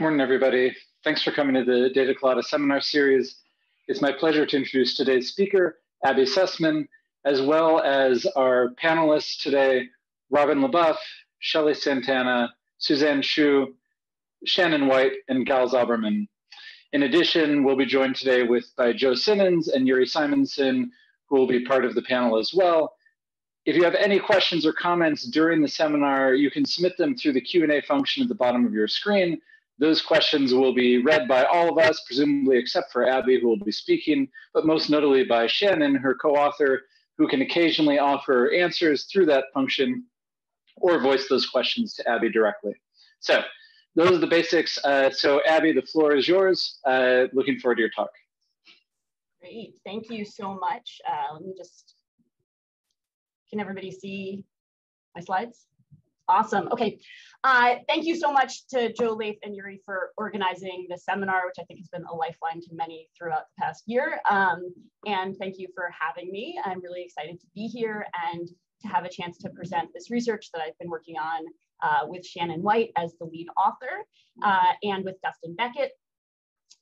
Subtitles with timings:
[0.00, 0.74] Good morning, everybody.
[1.04, 3.36] Thanks for coming to the Data Colada seminar series.
[3.86, 6.88] It's my pleasure to introduce today's speaker, Abby Sussman,
[7.26, 9.88] as well as our panelists today,
[10.30, 10.96] Robin LeBoeuf,
[11.40, 13.74] Shelle Santana, Suzanne Shu,
[14.46, 16.26] Shannon White, and Gal Zauberman.
[16.94, 20.88] In addition, we'll be joined today with by Joe Simmons and Uri Simonsohn,
[21.28, 22.94] who will be part of the panel as well.
[23.66, 27.34] If you have any questions or comments during the seminar, you can submit them through
[27.34, 29.38] the Q&A function at the bottom of your screen.
[29.80, 33.64] Those questions will be read by all of us, presumably except for Abby, who will
[33.64, 36.82] be speaking, but most notably by Shannon, her co-author,
[37.16, 40.04] who can occasionally offer answers through that function
[40.76, 42.74] or voice those questions to Abby directly.
[43.20, 43.42] So
[43.96, 44.78] those are the basics.
[44.84, 46.78] Uh, so Abby, the floor is yours.
[46.86, 48.10] Uh, looking forward to your talk.
[49.40, 51.00] Great, thank you so much.
[51.08, 51.94] Uh, let me just,
[53.48, 54.44] can everybody see
[55.16, 55.66] my slides?
[56.30, 57.00] Awesome, okay.
[57.42, 61.56] Uh, thank you so much to Joe Leif and Uri for organizing this seminar, which
[61.58, 64.20] I think has been a lifeline to many throughout the past year.
[64.30, 64.72] Um,
[65.06, 66.60] and thank you for having me.
[66.64, 68.46] I'm really excited to be here and
[68.82, 71.46] to have a chance to present this research that I've been working on
[71.82, 74.04] uh, with Shannon White as the lead author
[74.44, 75.90] uh, and with Dustin Beckett.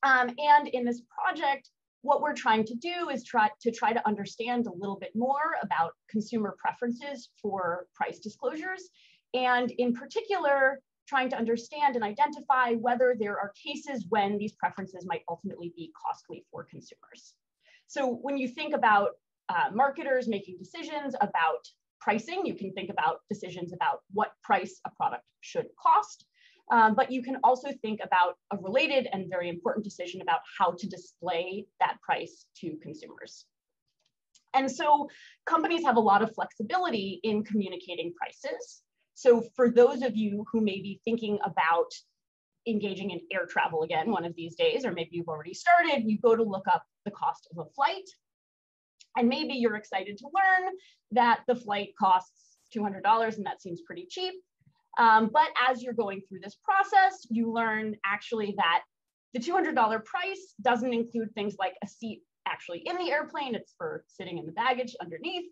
[0.03, 1.71] Um, and in this project,
[2.03, 5.57] what we're trying to do is try to try to understand a little bit more
[5.63, 8.91] about consumer preferences for price disclosures.
[9.35, 15.07] And in particular, trying to understand and identify whether there are cases when these preferences
[15.07, 17.35] might ultimately be costly for consumers.
[17.87, 19.13] So when you think about
[19.49, 21.67] uh, marketers making decisions about
[22.01, 22.47] pricing.
[22.47, 26.25] You can think about decisions about what price a product should cost.
[26.71, 30.73] Um, but you can also think about a related and very important decision about how
[30.79, 33.47] to display that price to consumers.
[34.55, 35.09] And so
[35.47, 38.83] companies have a lot of flexibility in communicating prices.
[39.19, 41.91] So for those of you who may be thinking about
[42.69, 46.21] engaging in air travel again one of these days, or maybe you've already started, you
[46.21, 48.09] go to look up the cost of a flight
[49.17, 50.73] and maybe you're excited to learn
[51.11, 54.35] that the flight costs $200 and that seems pretty cheap.
[55.01, 58.83] Um, but as you're going through this process, you learn actually that
[59.35, 64.05] the $200 price doesn't include things like a seat actually in the airplane, it's for
[64.07, 65.51] sitting in the baggage underneath.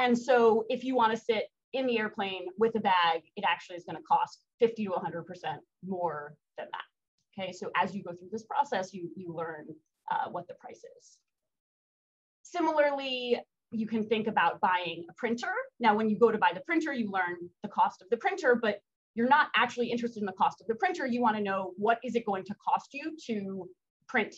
[0.00, 3.84] And so if you wanna sit in the airplane with a bag, it actually is
[3.84, 7.42] gonna cost 50 to 100% more than that.
[7.42, 9.66] Okay, so as you go through this process, you, you learn
[10.10, 11.18] uh, what the price is.
[12.42, 13.40] Similarly,
[13.70, 15.52] you can think about buying a printer.
[15.80, 18.54] Now, when you go to buy the printer, you learn the cost of the printer,
[18.60, 18.80] but
[19.14, 21.06] you're not actually interested in the cost of the printer.
[21.06, 23.68] You want to know what is it going to cost you to
[24.06, 24.34] print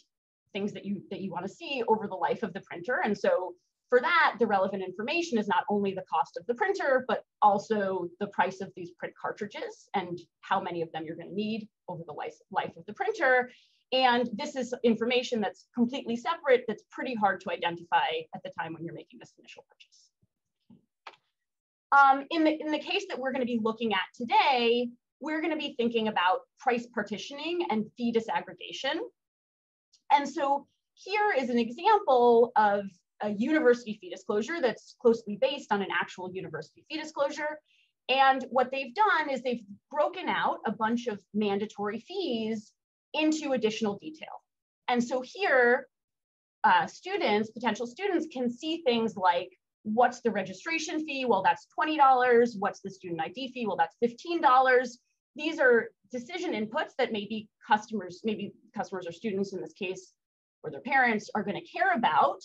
[0.52, 3.00] things that you that you want to see over the life of the printer.
[3.04, 3.54] And so
[3.88, 8.08] for that, the relevant information is not only the cost of the printer, but also
[8.18, 11.68] the price of these print cartridges and how many of them you're going to need
[11.88, 13.50] over the life, life of the printer.
[13.92, 18.74] And this is information that's completely separate, that's pretty hard to identify at the time
[18.74, 20.10] when you're making this initial purchase.
[21.92, 24.88] Um, in, the, in the case that we're gonna be looking at today,
[25.20, 28.98] we're gonna be thinking about price partitioning and fee disaggregation.
[30.12, 32.86] And so here is an example of
[33.22, 37.58] a university fee disclosure that's closely based on an actual university fee disclosure.
[38.08, 42.72] And what they've done is they've broken out a bunch of mandatory fees
[43.14, 44.42] into additional detail.
[44.88, 45.88] And so here,
[46.62, 49.50] uh, students, potential students can see things like
[49.82, 51.24] what's the registration fee?
[51.24, 52.50] Well, that's $20.
[52.58, 53.66] What's the student ID fee?
[53.66, 54.88] Well, that's $15.
[55.36, 60.12] These are decision inputs that maybe customers, maybe customers or students in this case,
[60.62, 62.42] or their parents are gonna care about.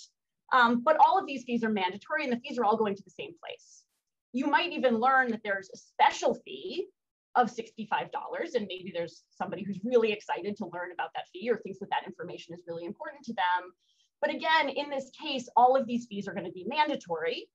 [0.52, 3.04] Um, but all of these fees are mandatory and the fees are all going to
[3.04, 3.84] the same place.
[4.34, 6.88] You might even learn that there's a special fee
[7.36, 8.10] of $65
[8.56, 11.90] and maybe there's somebody who's really excited to learn about that fee or thinks that
[11.90, 13.72] that information is really important to them.
[14.22, 17.48] But again, in this case, all of these fees are going to be mandatory.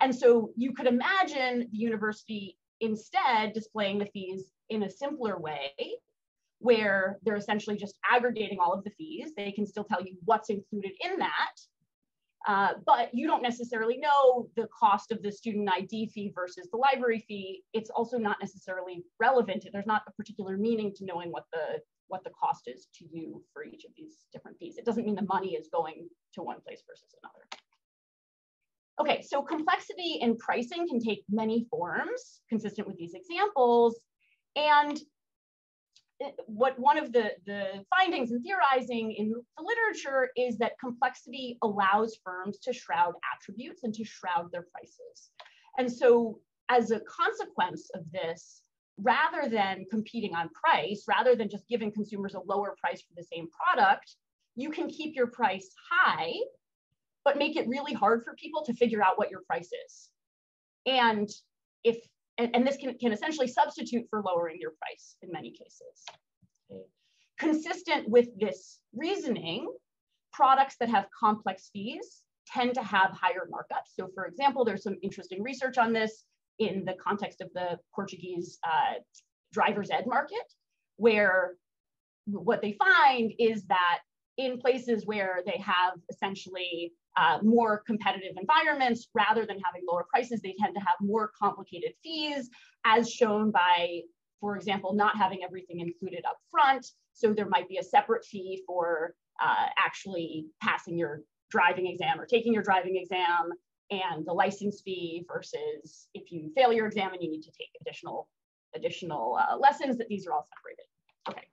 [0.00, 5.72] And so you could imagine the university instead displaying the fees in a simpler way
[6.58, 9.32] where they're essentially just aggregating all of the fees.
[9.36, 11.54] They can still tell you what's included in that,
[12.46, 16.76] uh, but you don't necessarily know the cost of the student ID fee versus the
[16.76, 17.62] library fee.
[17.72, 19.66] It's also not necessarily relevant.
[19.72, 23.42] There's not a particular meaning to knowing what the what the cost is to you
[23.52, 24.76] for each of these different fees.
[24.76, 27.46] It doesn't mean the money is going to one place versus another.
[29.00, 33.98] Okay, so complexity in pricing can take many forms consistent with these examples.
[34.56, 35.00] And
[36.46, 42.18] what one of the, the findings and theorizing in the literature is that complexity allows
[42.24, 45.30] firms to shroud attributes and to shroud their prices.
[45.78, 46.38] And so
[46.68, 48.62] as a consequence of this,
[48.98, 53.24] rather than competing on price, rather than just giving consumers a lower price for the
[53.24, 54.16] same product,
[54.54, 56.32] you can keep your price high,
[57.24, 60.10] but make it really hard for people to figure out what your price is.
[60.86, 61.28] And
[61.84, 61.98] if
[62.42, 66.04] and, and this can, can essentially substitute for lowering your price in many cases.
[66.70, 66.82] Okay.
[67.38, 69.68] Consistent with this reasoning,
[70.32, 73.94] products that have complex fees tend to have higher markups.
[73.98, 76.24] So for example, there's some interesting research on this
[76.58, 78.98] in the context of the Portuguese uh,
[79.52, 80.46] driver's ed market,
[80.96, 81.54] where
[82.26, 84.00] what they find is that
[84.38, 90.40] in places where they have essentially uh, more competitive environments rather than having lower prices,
[90.40, 92.48] they tend to have more complicated fees,
[92.84, 94.00] as shown by,
[94.40, 96.86] for example, not having everything included up front.
[97.12, 102.26] So there might be a separate fee for uh, actually passing your driving exam or
[102.26, 103.50] taking your driving exam
[103.90, 107.68] and the license fee versus if you fail your exam and you need to take
[107.80, 108.28] additional
[108.74, 110.86] additional uh, lessons that these are all separated.
[111.28, 111.46] Okay.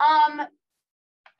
[0.00, 0.46] Um,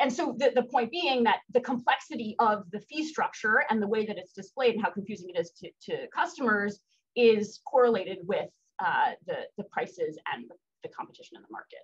[0.02, 3.86] and so the, the point being that the complexity of the fee structure and the
[3.86, 6.80] way that it's displayed and how confusing it is to, to customers
[7.14, 8.50] is correlated with
[8.84, 10.50] uh, the, the prices and
[10.82, 11.78] the, competition in the market.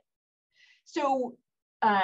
[0.85, 1.37] So
[1.83, 2.01] uh,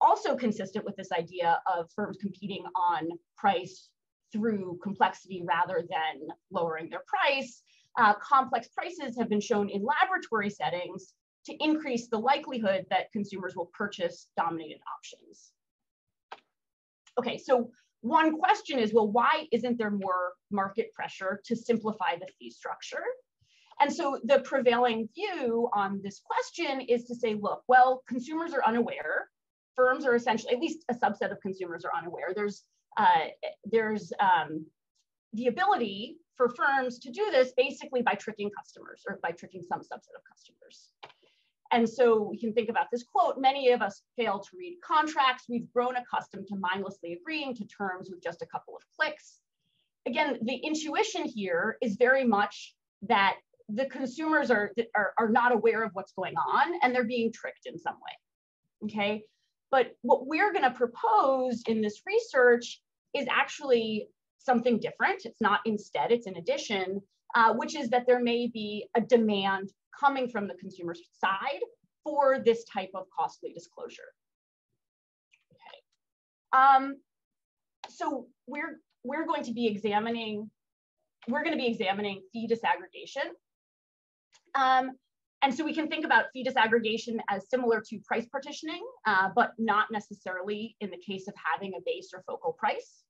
[0.00, 3.90] also consistent with this idea of firms competing on price
[4.32, 7.62] through complexity rather than lowering their price.
[7.96, 11.14] Uh, complex prices have been shown in laboratory settings
[11.48, 15.52] to increase the likelihood that consumers will purchase dominated options.
[17.18, 17.70] Okay, so
[18.02, 23.02] one question is, well, why isn't there more market pressure to simplify the fee structure?
[23.80, 28.64] And so the prevailing view on this question is to say, look, well, consumers are
[28.66, 29.28] unaware.
[29.74, 32.32] Firms are essentially, at least a subset of consumers are unaware.
[32.34, 32.64] There's
[32.96, 33.28] uh,
[33.64, 34.66] there's um,
[35.32, 39.80] the ability for firms to do this basically by tricking customers or by tricking some
[39.80, 40.90] subset of customers.
[41.70, 45.44] And so we can think about this quote, many of us fail to read contracts.
[45.48, 49.40] We've grown accustomed to mindlessly agreeing to terms with just a couple of clicks.
[50.06, 53.36] Again, the intuition here is very much that
[53.68, 57.66] the consumers are, are, are not aware of what's going on and they're being tricked
[57.66, 59.22] in some way, okay?
[59.70, 62.80] But what we're gonna propose in this research
[63.14, 65.26] is actually something different.
[65.26, 67.02] It's not instead, it's in addition,
[67.34, 71.60] uh, which is that there may be a demand coming from the consumer side
[72.04, 74.10] for this type of costly disclosure.
[75.52, 76.62] Okay.
[76.62, 76.96] Um,
[77.88, 80.50] so we're, we're going to be examining,
[81.28, 83.30] we're going to be examining fee disaggregation.
[84.54, 84.92] Um,
[85.42, 89.52] and so we can think about fee disaggregation as similar to price partitioning, uh, but
[89.58, 93.04] not necessarily in the case of having a base or focal price.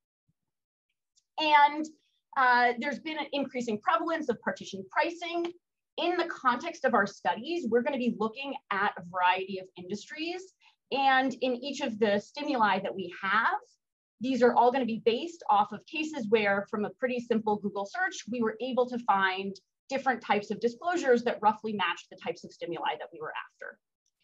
[1.40, 1.86] And
[2.36, 5.52] uh, there's been an increasing prevalence of partition pricing.
[5.98, 9.66] In the context of our studies, we're going to be looking at a variety of
[9.76, 10.54] industries.
[10.92, 13.58] And in each of the stimuli that we have,
[14.20, 17.56] these are all going to be based off of cases where, from a pretty simple
[17.56, 19.54] Google search, we were able to find
[19.88, 23.78] different types of disclosures that roughly match the types of stimuli that we were after.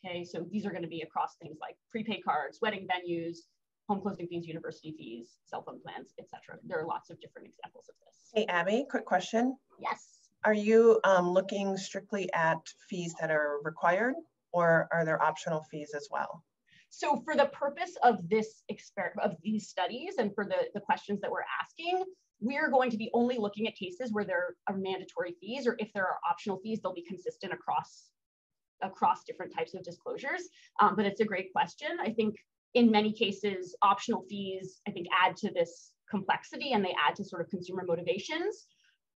[0.05, 3.39] Okay, so these are going to be across things like prepaid cards, wedding venues,
[3.89, 6.59] home closing fees, university fees, cell phone plans, etc.
[6.65, 8.31] There are lots of different examples of this.
[8.33, 9.57] Hey, Abby, quick question.
[9.81, 10.14] Yes.
[10.45, 12.59] Are you um, looking strictly at
[12.89, 14.15] fees that are required
[14.53, 16.45] or are there optional fees as well?
[16.91, 21.21] So for the purpose of this experiment, of these studies and for the, the questions
[21.23, 22.05] that we're asking,
[22.41, 25.93] we're going to be only looking at cases where there are mandatory fees or if
[25.93, 28.11] there are optional fees, they'll be consistent across
[28.83, 30.43] across different types of disclosures.
[30.81, 31.89] Um, but it's a great question.
[32.03, 32.37] I think
[32.75, 37.25] in many cases, optional fees, I think, add to this complexity and they add to
[37.25, 38.67] sort of consumer motivations.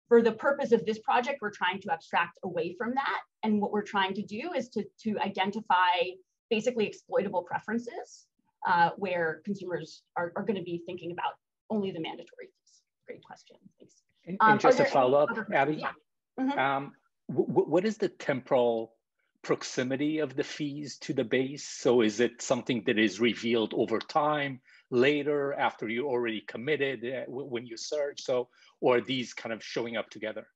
[0.07, 3.19] For the purpose of this project, we're trying to abstract away from that.
[3.43, 6.15] And what we're trying to do is to, to identify
[6.49, 8.27] basically exploitable preferences
[8.65, 11.33] uh, where consumers are, are going to be thinking about
[11.69, 12.81] only the mandatory fees.
[13.05, 13.57] Great question.
[13.79, 13.95] Thanks.
[14.25, 15.91] And, um, and just a follow up, Abby, yeah.
[16.39, 16.57] mm -hmm.
[16.57, 16.95] um,
[17.27, 18.97] what is the temporal
[19.41, 21.65] proximity of the fees to the base?
[21.81, 27.23] So is it something that is revealed over time, later, after you already committed uh,
[27.27, 28.21] when you search?
[28.21, 28.49] So,
[28.81, 30.47] or these kind of showing up together?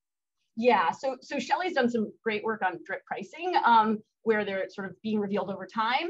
[0.57, 4.89] Yeah, so so Shelle's done some great work on drip pricing, um, where they're sort
[4.89, 6.09] of being revealed over time.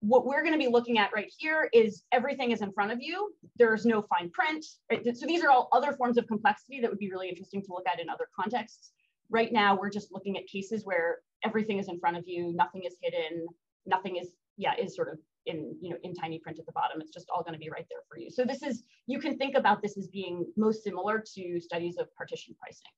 [0.00, 3.02] What we're going to be looking at right here is everything is in front of
[3.02, 3.34] you.
[3.58, 4.64] There's no fine print.
[4.64, 7.84] So these are all other forms of complexity that would be really interesting to look
[7.86, 8.92] at in other contexts.
[9.28, 12.84] Right now, we're just looking at cases where everything is in front of you, nothing
[12.84, 13.46] is hidden,
[13.84, 15.18] nothing is, yeah, is sort of
[15.50, 17.00] in, you know, in tiny print at the bottom.
[17.00, 18.30] It's just all going to be right there for you.
[18.30, 22.06] So this is, you can think about this as being most similar to studies of
[22.14, 22.92] partition pricing.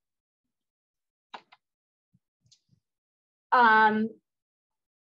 [3.53, 4.09] Um,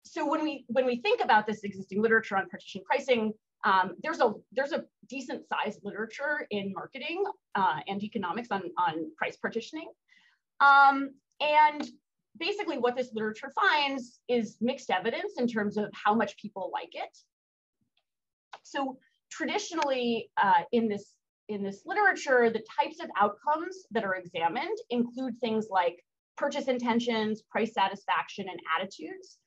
[0.04, 3.32] so when we when we think about this existing literature on partition pricing,
[3.64, 7.24] um, there's a there's a decent sized literature in marketing
[7.54, 9.90] uh, and economics on on price partitioning,
[10.60, 11.88] um, and
[12.38, 16.94] basically what this literature finds is mixed evidence in terms of how much people like
[16.94, 17.18] it.
[18.70, 18.98] So
[19.30, 21.14] traditionally uh, in this
[21.48, 26.04] in this literature, the types of outcomes that are examined include things like
[26.36, 29.38] purchase intentions, price satisfaction, and attitudes.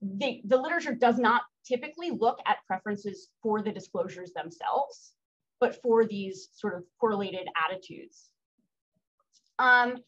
[0.00, 5.12] The, the literature does not typically look at preferences for the disclosures themselves,
[5.60, 8.30] but for these sort of correlated attitudes.
[9.58, 9.98] Um,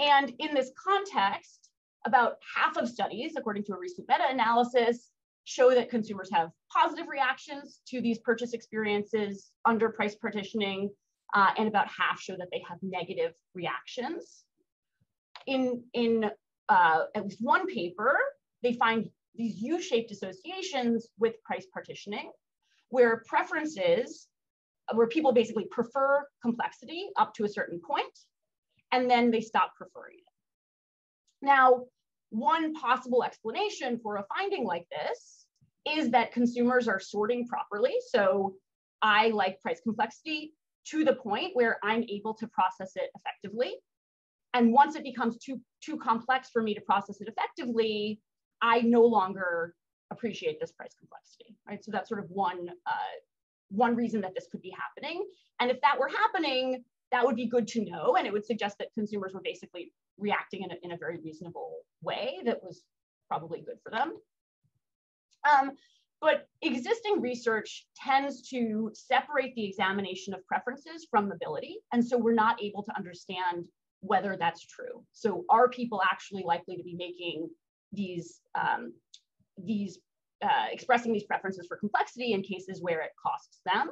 [0.00, 1.68] and in this context,
[2.06, 5.10] about half of studies, according to a recent meta-analysis,
[5.44, 10.90] show that consumers have positive reactions to these purchase experiences under price partitioning,
[11.34, 14.44] uh, and about half show that they have negative reactions.
[15.46, 16.30] In, in
[16.68, 18.16] uh, at least one paper,
[18.62, 22.30] they find these U-shaped associations with price partitioning,
[22.90, 24.28] where preferences,
[24.94, 28.18] where people basically prefer complexity up to a certain point,
[28.92, 31.44] and then they stop preferring it.
[31.44, 31.86] Now,
[32.32, 35.46] one possible explanation for a finding like this
[35.86, 37.94] is that consumers are sorting properly.
[38.08, 38.54] So
[39.02, 40.54] I like price complexity
[40.86, 43.74] to the point where I'm able to process it effectively.
[44.54, 48.20] And once it becomes too, too complex for me to process it effectively,
[48.62, 49.74] I no longer
[50.10, 51.84] appreciate this price complexity, right?
[51.84, 53.14] So that's sort of one, uh,
[53.70, 55.26] one reason that this could be happening.
[55.60, 58.16] And if that were happening, that would be good to know.
[58.16, 61.78] And it would suggest that consumers were basically reacting in a, in a very reasonable
[62.02, 62.82] way that was
[63.28, 64.14] probably good for them.
[65.50, 65.72] Um,
[66.20, 71.78] but existing research tends to separate the examination of preferences from mobility.
[71.92, 73.66] And so we're not able to understand
[74.00, 75.04] whether that's true.
[75.12, 77.48] So are people actually likely to be making
[77.92, 78.92] these, um,
[79.58, 79.98] these
[80.44, 83.90] uh, expressing these preferences for complexity in cases where it costs them?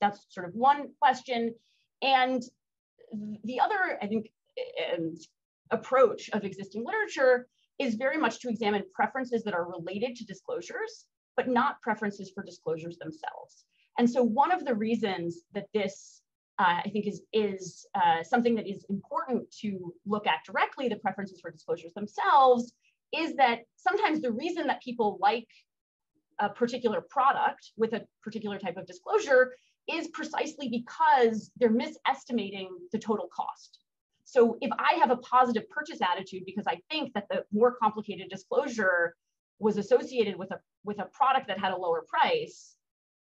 [0.00, 1.54] That's sort of one question.
[2.02, 2.42] And
[3.44, 4.28] the other, I think,
[4.92, 5.14] um,
[5.70, 7.46] approach of existing literature
[7.78, 11.06] is very much to examine preferences that are related to disclosures,
[11.36, 13.64] but not preferences for disclosures themselves.
[13.98, 16.20] And so one of the reasons that this
[16.58, 20.96] uh, I think is, is uh, something that is important to look at directly, the
[20.96, 22.72] preferences for disclosures themselves,
[23.12, 25.48] is that sometimes the reason that people like
[26.38, 29.54] a particular product with a particular type of disclosure
[29.88, 33.80] is precisely because they're misestimating the total cost.
[34.24, 38.28] So if I have a positive purchase attitude because I think that the more complicated
[38.30, 39.14] disclosure
[39.58, 42.74] was associated with a with a product that had a lower price,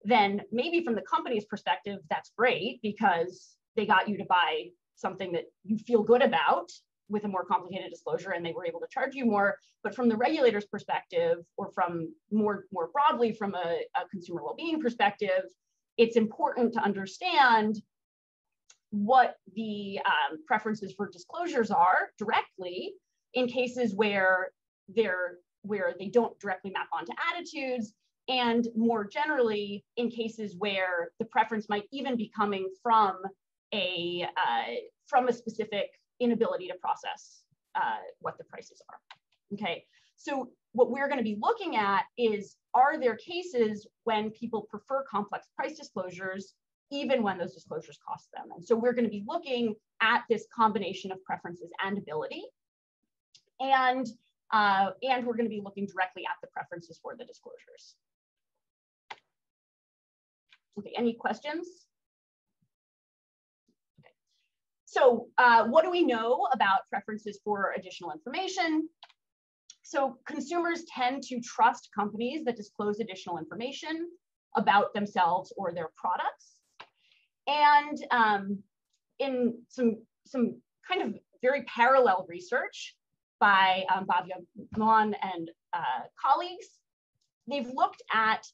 [0.04, 5.32] then maybe from the company's perspective, that's great because they got you to buy something
[5.34, 6.72] that you feel good about
[7.10, 9.58] with a more complicated disclosure and they were able to charge you more.
[9.84, 14.82] But from the regulator's perspective, or from more, more broadly from a, a consumer well-being
[14.82, 15.44] perspective,
[15.98, 17.82] it's important to understand
[18.94, 22.94] what the um, preferences for disclosures are directly
[23.34, 24.52] in cases where
[24.88, 27.94] they're where they don't directly map onto attitudes
[28.30, 33.18] and more generally in cases where the preference might even be coming from
[33.74, 34.74] a uh,
[35.08, 35.88] from a specific
[36.20, 37.42] inability to process
[37.76, 39.00] uh, what the prices are.
[39.54, 39.86] Okay
[40.24, 45.04] so what we're going to be looking at is are there cases when people prefer
[45.10, 46.54] complex price disclosures
[46.94, 48.52] even when those disclosures cost them.
[48.56, 52.44] And so we're going to be looking at this combination of preferences and ability.
[53.60, 54.06] And,
[54.52, 57.96] uh, and we're going to be looking directly at the preferences for the disclosures.
[60.78, 61.68] Okay, any questions?
[64.00, 64.14] Okay.
[64.86, 68.88] So uh, what do we know about preferences for additional information?
[69.82, 74.10] So consumers tend to trust companies that disclose additional information
[74.56, 76.53] about themselves or their products.
[77.48, 78.60] And um,
[79.20, 80.56] in some, some
[80.88, 82.96] kind of very parallel research
[83.40, 84.08] by um,
[84.78, 86.68] Mohan and uh, colleagues,
[87.48, 88.46] they've looked at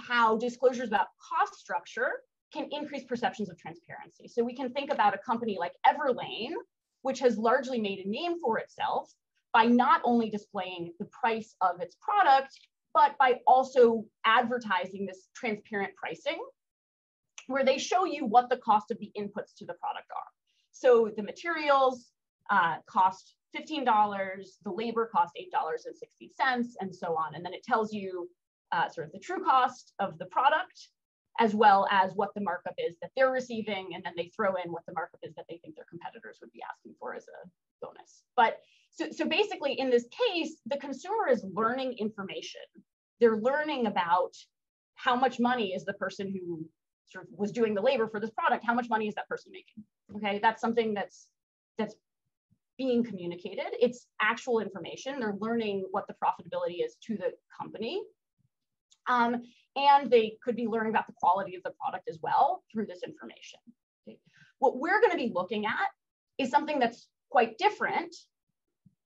[0.00, 2.10] how disclosures about cost structure
[2.52, 4.28] can increase perceptions of transparency.
[4.28, 6.54] So we can think about a company like Everlane,
[7.02, 9.12] which has largely made a name for itself
[9.52, 12.58] by not only displaying the price of its product,
[12.92, 16.38] but by also advertising this transparent pricing
[17.46, 20.30] where they show you what the cost of the inputs to the product are.
[20.72, 22.10] So the materials
[22.50, 23.84] uh, cost $15,
[24.64, 27.34] the labor cost $8.60, and so on.
[27.34, 28.28] And then it tells you
[28.72, 30.88] uh, sort of the true cost of the product,
[31.40, 33.90] as well as what the markup is that they're receiving.
[33.94, 36.52] And then they throw in what the markup is that they think their competitors would
[36.52, 37.48] be asking for as a
[37.84, 38.22] bonus.
[38.36, 38.58] But
[38.90, 42.60] so, so basically in this case, the consumer is learning information.
[43.20, 44.34] They're learning about
[44.96, 46.64] how much money is the person who
[47.06, 49.52] sort of was doing the labor for this product, how much money is that person
[49.52, 49.84] making?
[50.16, 51.28] Okay, that's something that's
[51.78, 51.94] that's
[52.76, 53.66] being communicated.
[53.80, 55.20] It's actual information.
[55.20, 58.02] They're learning what the profitability is to the company.
[59.06, 59.42] Um,
[59.76, 63.02] and they could be learning about the quality of the product as well through this
[63.04, 63.60] information.
[64.08, 64.18] Okay.
[64.58, 65.88] What we're going to be looking at
[66.38, 68.14] is something that's quite different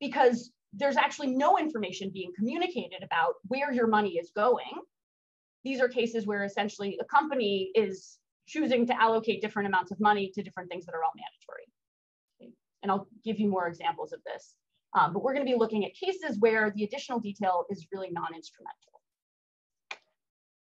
[0.01, 4.83] because there's actually no information being communicated about where your money is going.
[5.65, 10.31] These are cases where essentially a company is choosing to allocate different amounts of money
[10.35, 11.67] to different things that are all mandatory.
[12.41, 12.53] Okay.
[12.83, 14.55] And I'll give you more examples of this.
[14.95, 18.09] Um, but we're going to be looking at cases where the additional detail is really
[18.11, 19.01] non-instrumental.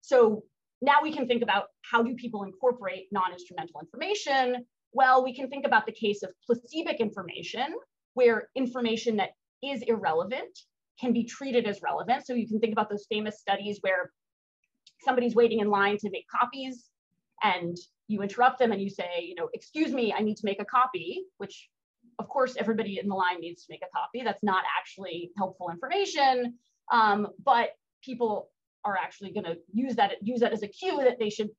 [0.02, 0.44] So
[0.82, 4.66] now we can think about how do people incorporate non-instrumental information?
[4.94, 7.76] Well, we can think about the case of placebic information,
[8.14, 9.32] where information that
[9.64, 10.58] is irrelevant
[11.00, 12.26] can be treated as relevant.
[12.26, 14.12] So you can think about those famous studies where
[15.08, 16.90] somebody's waiting in line to make copies
[17.42, 20.62] and you interrupt them and you say, you know, excuse me, I need to make
[20.62, 21.70] a copy, which
[22.20, 24.22] of course everybody in the line needs to make a copy.
[24.24, 26.56] That's not actually helpful information,
[26.92, 27.70] um, but
[28.04, 28.50] people
[28.84, 31.50] are actually going to use that use that as a cue that they should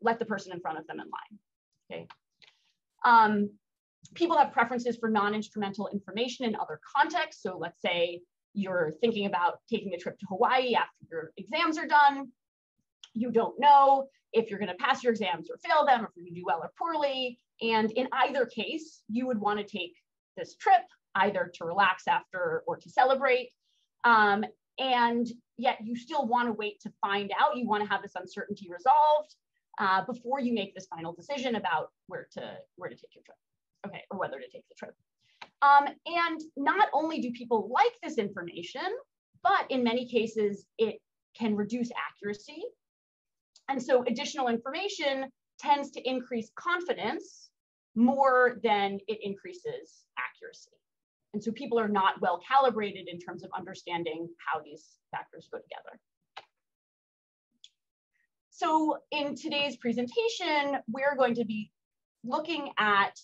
[0.00, 1.38] let the person in front of them in line.
[1.90, 2.06] Okay.
[3.04, 3.50] Um,
[4.14, 7.42] people have preferences for non-instrumental information in other contexts.
[7.42, 8.20] So let's say
[8.52, 12.32] you're thinking about taking a trip to Hawaii after your exams are done.
[13.16, 16.34] You don't know if you're going to pass your exams or fail them, if you
[16.34, 17.38] do well or poorly.
[17.62, 19.94] And in either case, you would want to take
[20.36, 20.82] this trip
[21.14, 23.50] either to relax after or to celebrate.
[24.04, 24.44] Um,
[24.78, 27.56] and yet you still want to wait to find out.
[27.56, 29.34] You want to have this uncertainty resolved
[29.78, 33.36] uh, before you make this final decision about where to where to take your trip,
[33.86, 34.94] okay, or whether to take the trip.
[35.62, 38.82] Um, and not only do people like this information,
[39.42, 40.96] but in many cases it
[41.38, 42.62] can reduce accuracy.
[43.68, 47.50] And so additional information tends to increase confidence
[47.94, 50.70] more than it increases accuracy.
[51.32, 55.58] And so people are not well calibrated in terms of understanding how these factors go
[55.58, 55.98] together.
[58.50, 61.70] So in today's presentation, we're going to be
[62.24, 63.18] looking at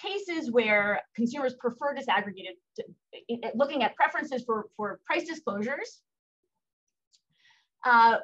[0.00, 2.54] cases where consumers prefer disaggregated,
[3.54, 6.00] looking at preferences for, for price disclosures.
[7.84, 8.18] Uh,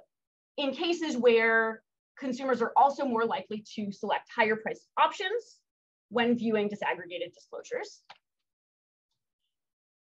[0.56, 1.82] in cases where
[2.18, 5.58] consumers are also more likely to select higher price options
[6.10, 8.02] when viewing disaggregated disclosures.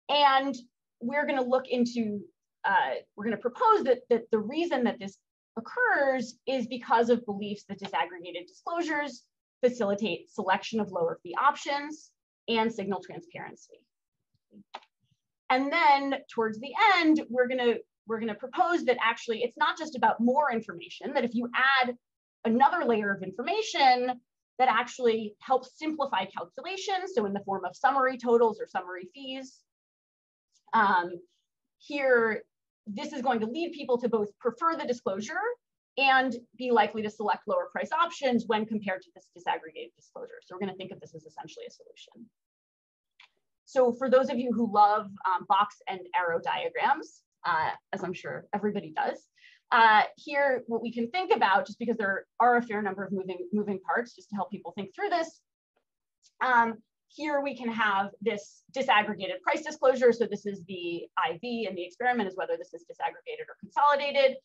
[0.08, 0.54] And
[1.00, 2.20] we're going to look into,
[2.64, 5.18] uh, we're going to propose that, that the reason that this
[5.56, 9.24] occurs is because of beliefs that disaggregated disclosures
[9.64, 12.10] facilitate selection of lower fee options
[12.48, 13.80] and signal transparency.
[15.50, 19.56] And then towards the end, we're going to we're going to propose that actually it's
[19.56, 21.48] not just about more information, that if you
[21.82, 21.96] add
[22.44, 24.20] another layer of information
[24.58, 29.60] that actually helps simplify calculations, so in the form of summary totals or summary fees,
[30.72, 31.20] um,
[31.78, 32.42] here,
[32.86, 35.40] this is going to lead people to both prefer the disclosure
[35.98, 40.40] and be likely to select lower price options when compared to this disaggregated disclosure.
[40.42, 42.28] So we're going to think of this as essentially a solution.
[43.64, 48.14] So for those of you who love um, box and arrow diagrams, uh, as I'm
[48.14, 49.22] sure everybody does,
[49.72, 53.12] uh, here what we can think about, just because there are a fair number of
[53.12, 55.40] moving, moving parts, just to help people think through this,
[56.44, 56.74] um,
[57.08, 60.12] here we can have this disaggregated price disclosure.
[60.12, 64.36] So this is the IV and the experiment is whether this is disaggregated or consolidated.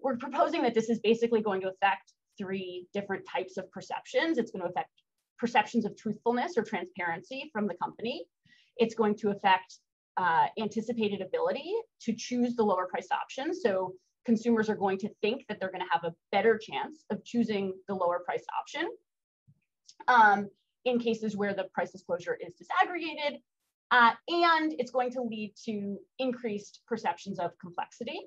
[0.00, 4.38] We're proposing that this is basically going to affect three different types of perceptions.
[4.38, 4.90] It's going to affect
[5.38, 8.24] perceptions of truthfulness or transparency from the company.
[8.76, 9.78] It's going to affect
[10.20, 13.54] uh, anticipated ability to choose the lower priced option.
[13.58, 13.94] So
[14.26, 17.72] consumers are going to think that they're going to have a better chance of choosing
[17.88, 18.88] the lower priced option.
[20.08, 20.50] Um,
[20.84, 23.38] in cases where the price disclosure is disaggregated,
[23.90, 28.18] uh, and it's going to lead to increased perceptions of complexity.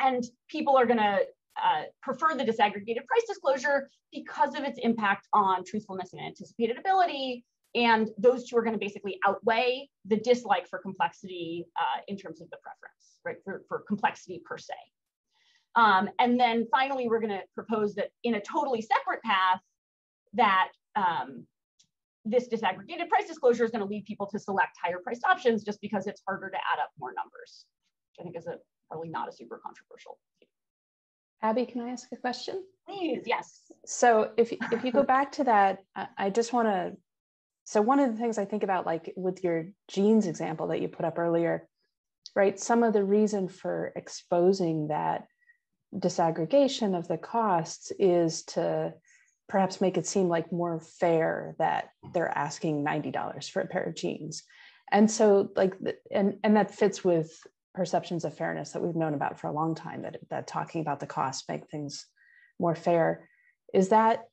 [0.00, 1.18] And people are going to
[1.62, 7.44] uh, prefer the disaggregated price disclosure because of its impact on truthfulness and anticipated ability.
[7.74, 12.40] And those two are going to basically outweigh the dislike for complexity uh, in terms
[12.40, 14.74] of the preference, right, for, for complexity per se.
[15.76, 19.60] Um, and then finally, we're going to propose that in a totally separate path,
[20.34, 21.44] that um,
[22.24, 25.80] this disaggregated price disclosure is going to lead people to select higher priced options just
[25.80, 27.66] because it's harder to add up more numbers,
[28.10, 28.56] which I think is a,
[28.88, 30.18] probably not a super controversial.
[31.42, 32.62] Abby, can I ask a question?
[32.86, 33.72] Please, yes.
[33.86, 35.78] So if, if you go back to that,
[36.18, 36.96] I just want to
[37.70, 40.88] so one of the things I think about, like with your jeans example that you
[40.88, 41.68] put up earlier,
[42.34, 42.58] right?
[42.58, 45.28] Some of the reason for exposing that
[45.94, 48.92] disaggregation of the costs is to
[49.48, 53.94] perhaps make it seem like more fair that they're asking $90 for a pair of
[53.94, 54.42] jeans.
[54.90, 55.74] And so like,
[56.10, 57.30] and, and that fits with
[57.76, 60.98] perceptions of fairness that we've known about for a long time, that, that talking about
[60.98, 62.04] the cost make things
[62.58, 63.28] more fair.
[63.72, 64.24] Is that,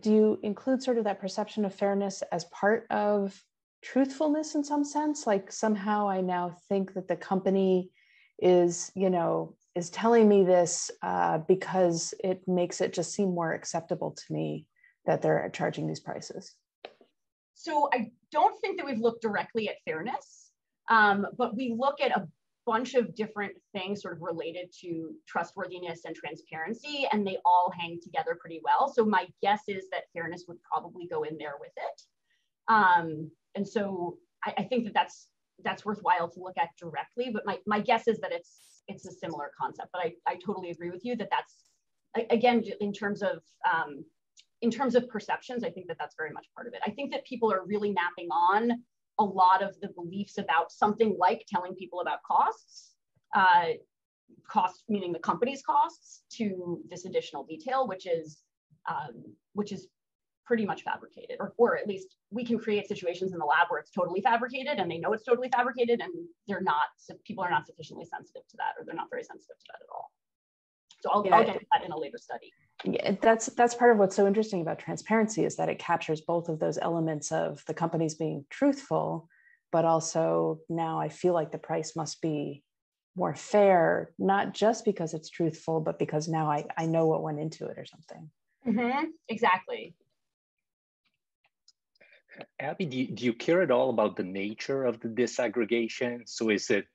[0.00, 3.40] do you include sort of that perception of fairness as part of
[3.82, 5.26] truthfulness in some sense?
[5.26, 7.90] Like somehow I now think that the company
[8.38, 13.52] is, you know, is telling me this uh, because it makes it just seem more
[13.52, 14.66] acceptable to me
[15.04, 16.54] that they're charging these prices.
[17.54, 20.50] So I don't think that we've looked directly at fairness,
[20.90, 22.28] um, but we look at a
[22.66, 27.98] bunch of different things sort of related to trustworthiness and transparency, and they all hang
[28.02, 28.92] together pretty well.
[28.92, 32.02] So my guess is that fairness would probably go in there with it.
[32.68, 35.28] Um, and so I, I think that that's
[35.64, 39.12] that's worthwhile to look at directly, but my, my guess is that it's it's a
[39.12, 39.88] similar concept.
[39.92, 43.38] But I, I totally agree with you that that's again in terms of
[43.70, 44.04] um,
[44.62, 46.80] in terms of perceptions, I think that that's very much part of it.
[46.86, 48.82] I think that people are really mapping on
[49.18, 52.94] a lot of the beliefs about something like telling people about costs,
[53.34, 53.68] uh,
[54.48, 58.42] costs meaning the company's costs, to this additional detail, which is
[58.88, 59.24] um,
[59.54, 59.88] which is
[60.46, 63.80] pretty much fabricated, or, or at least we can create situations in the lab where
[63.80, 66.12] it's totally fabricated and they know it's totally fabricated and
[66.46, 66.86] they're not,
[67.24, 69.90] people are not sufficiently sensitive to that or they're not very sensitive to that at
[69.92, 70.12] all.
[71.00, 71.36] So I'll, yeah.
[71.36, 72.52] I'll get that in a later study.
[72.84, 76.48] Yeah, that's that's part of what's so interesting about transparency is that it captures both
[76.48, 79.28] of those elements of the companies being truthful,
[79.72, 82.62] but also now I feel like the price must be
[83.16, 87.40] more fair, not just because it's truthful, but because now I, I know what went
[87.40, 88.30] into it or something.
[88.66, 89.06] Mm-hmm.
[89.28, 89.94] Exactly.
[92.60, 96.28] Abby, do you, do you care at all about the nature of the disaggregation?
[96.28, 96.86] So is it,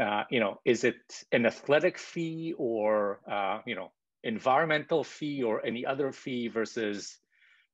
[0.00, 1.00] uh, you know, is it
[1.32, 3.90] an athletic fee or, uh, you know,
[4.24, 7.18] environmental fee or any other fee versus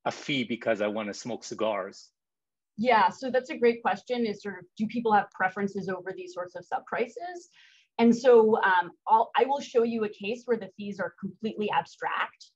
[0.04, 2.10] a fee because I want to smoke cigars?
[2.76, 6.34] Yeah, so that's a great question is sort of, do people have preferences over these
[6.34, 7.48] sorts of sub prices?
[7.98, 11.70] And so um, I'll, I will show you a case where the fees are completely
[11.70, 12.50] abstract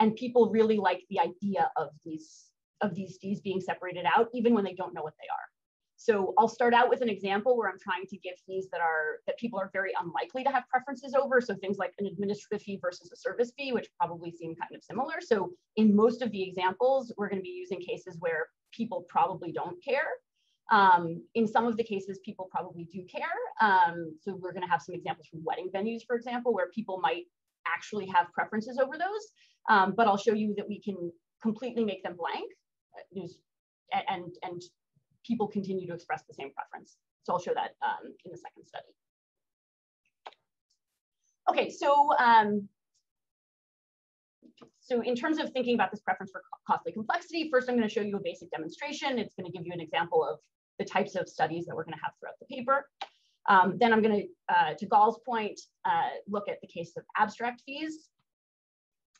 [0.00, 2.46] and people really like the idea of these
[2.80, 5.53] of these fees being separated out, even when they don't know what they are.
[5.96, 9.20] So I'll start out with an example where I'm trying to give fees that are
[9.26, 11.40] that people are very unlikely to have preferences over.
[11.40, 14.82] So things like an administrative fee versus a service fee, which probably seem kind of
[14.82, 15.20] similar.
[15.20, 19.52] So in most of the examples, we're going to be using cases where people probably
[19.52, 20.08] don't care.
[20.72, 23.22] Um, in some of the cases, people probably do care.
[23.60, 27.00] Um, so we're going to have some examples from wedding venues, for example, where people
[27.00, 27.24] might
[27.66, 29.28] actually have preferences over those.
[29.68, 32.50] Um, but I'll show you that we can completely make them blank
[33.12, 33.38] news
[34.08, 34.62] and, and
[35.26, 36.96] people continue to express the same preference.
[37.22, 38.88] So I'll show that um, in the second study.
[41.50, 42.68] Okay, so um,
[44.80, 47.92] so in terms of thinking about this preference for costly complexity, first I'm going to
[47.92, 49.18] show you a basic demonstration.
[49.18, 50.38] It's going to give you an example of
[50.78, 52.88] the types of studies that we're going to have throughout the paper.
[53.48, 57.04] Um, then I'm going to, uh, to Gal's point, uh, look at the case of
[57.16, 58.08] abstract fees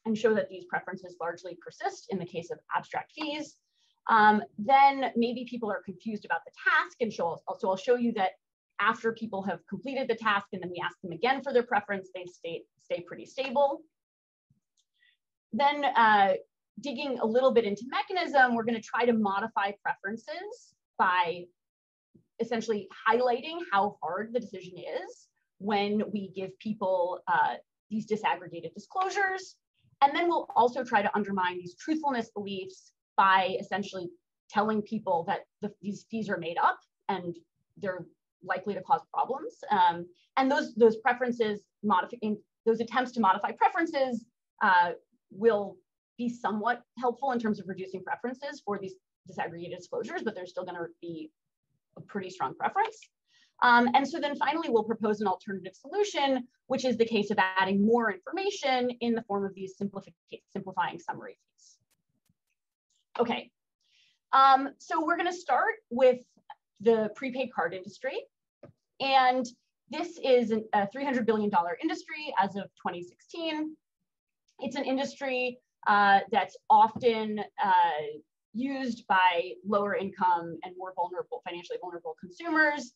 [0.07, 3.57] and show that these preferences largely persist in the case of abstract fees.
[4.09, 6.97] Um, then maybe people are confused about the task.
[7.01, 8.33] And so I'll, so I'll show you that
[8.81, 12.11] after people have completed the task and then we ask them again for their preference,
[12.15, 13.83] they stay, stay pretty stable.
[15.53, 16.35] Then uh,
[16.81, 21.45] digging a little bit into mechanism, we're gonna try to modify preferences by
[22.41, 27.55] essentially highlighting how hard the decision is when we give people uh,
[27.91, 29.57] these disaggregated disclosures.
[30.03, 34.09] And then we'll also try to undermine these truthfulness beliefs by essentially
[34.51, 37.37] telling people that the, these fees are made up and
[37.79, 38.07] they're
[38.43, 39.55] likely to cause problems.
[39.71, 44.25] Um, and those those preferences modifying those attempts to modify preferences
[44.63, 44.93] uh,
[45.31, 45.77] will
[46.17, 48.95] be somewhat helpful in terms of reducing preferences for these
[49.31, 51.31] disaggregated disclosures, but there's still going to be
[51.97, 52.99] a pretty strong preference.
[53.63, 57.39] Um, and so then finally, we'll propose an alternative solution, which is the case of
[57.39, 61.39] adding more information in the form of these simplifying summary.
[63.19, 63.51] Okay,
[64.33, 66.21] um, so we're gonna start with
[66.81, 68.25] the prepaid card industry.
[69.01, 69.47] And
[69.91, 71.51] this is a $300 billion
[71.83, 73.77] industry as of 2016.
[74.61, 77.71] It's an industry uh, that's often uh,
[78.55, 82.93] used by lower income and more vulnerable, financially vulnerable consumers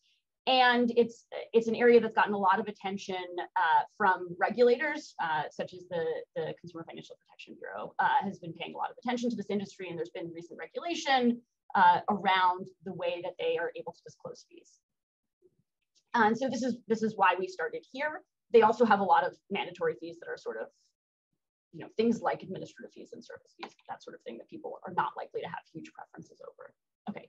[0.48, 3.26] and it's it's an area that's gotten a lot of attention
[3.62, 8.54] uh, from regulators, uh, such as the, the Consumer Financial Protection Bureau uh, has been
[8.54, 11.40] paying a lot of attention to this industry, and there's been recent regulation
[11.74, 14.80] uh, around the way that they are able to disclose fees.
[16.14, 18.22] And so this is, this is why we started here.
[18.52, 20.68] They also have a lot of mandatory fees that are sort of,
[21.74, 24.80] you know, things like administrative fees and service fees, that sort of thing that people
[24.86, 26.72] are not likely to have huge preferences over.
[27.10, 27.28] Okay,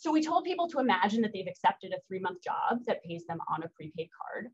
[0.00, 3.26] so we told people to imagine that they've accepted a three month job that pays
[3.26, 4.48] them on a prepaid card.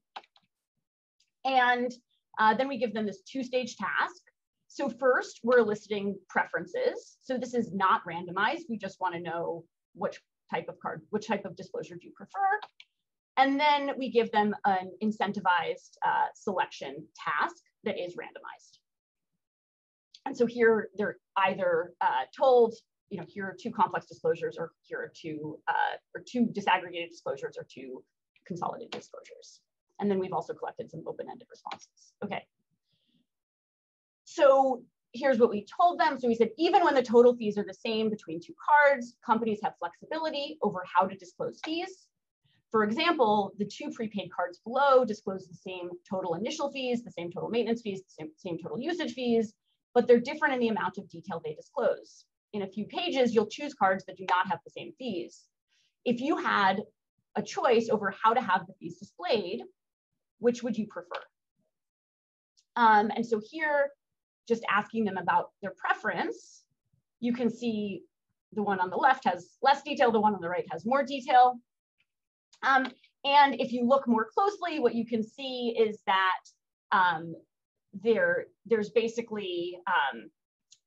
[1.45, 1.93] And
[2.41, 4.23] uh, then we give them this two stage task.
[4.67, 7.19] So first we're eliciting preferences.
[7.23, 8.63] So this is not randomized.
[8.69, 10.21] We just wanna know which
[10.53, 12.61] type of card, which type of disclosure do you prefer?
[13.37, 18.79] And then we give them an incentivized uh, selection task that is randomized.
[20.25, 22.75] And so here they're either uh, told,
[23.11, 27.11] you know, here are two complex disclosures or here are two, uh, or two disaggregated
[27.11, 28.03] disclosures or two
[28.47, 29.61] consolidated disclosures.
[30.01, 32.13] And then we've also collected some open-ended responses.
[32.25, 32.45] Okay.
[34.25, 36.19] So here's what we told them.
[36.19, 39.61] So we said, even when the total fees are the same between two cards, companies
[39.63, 42.09] have flexibility over how to disclose fees.
[42.71, 47.31] For example, the two prepaid cards below disclose the same total initial fees, the same
[47.31, 49.55] total maintenance fees, the same, same total usage fees,
[49.95, 52.27] but they're different in the amount of detail they disclose.
[52.53, 55.45] In a few pages, you'll choose cards that do not have the same fees.
[56.05, 56.83] If you had
[57.37, 59.63] a choice over how to have the fees displayed,
[60.39, 61.21] which would you prefer?
[62.77, 63.91] Um, and so here,
[64.49, 66.65] just asking them about their preference,
[67.21, 68.03] you can see
[68.53, 71.03] the one on the left has less detail, the one on the right has more
[71.03, 71.59] detail.
[72.63, 72.87] Um,
[73.25, 76.39] and if you look more closely, what you can see is that
[76.93, 77.35] um,
[77.93, 80.31] there, there's basically um,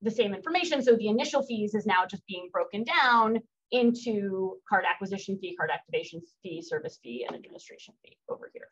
[0.02, 0.82] the same information.
[0.82, 3.40] So the initial fees is now just being broken down
[3.72, 8.68] into card acquisition fee, card activation fee, service fee, and administration fee over here.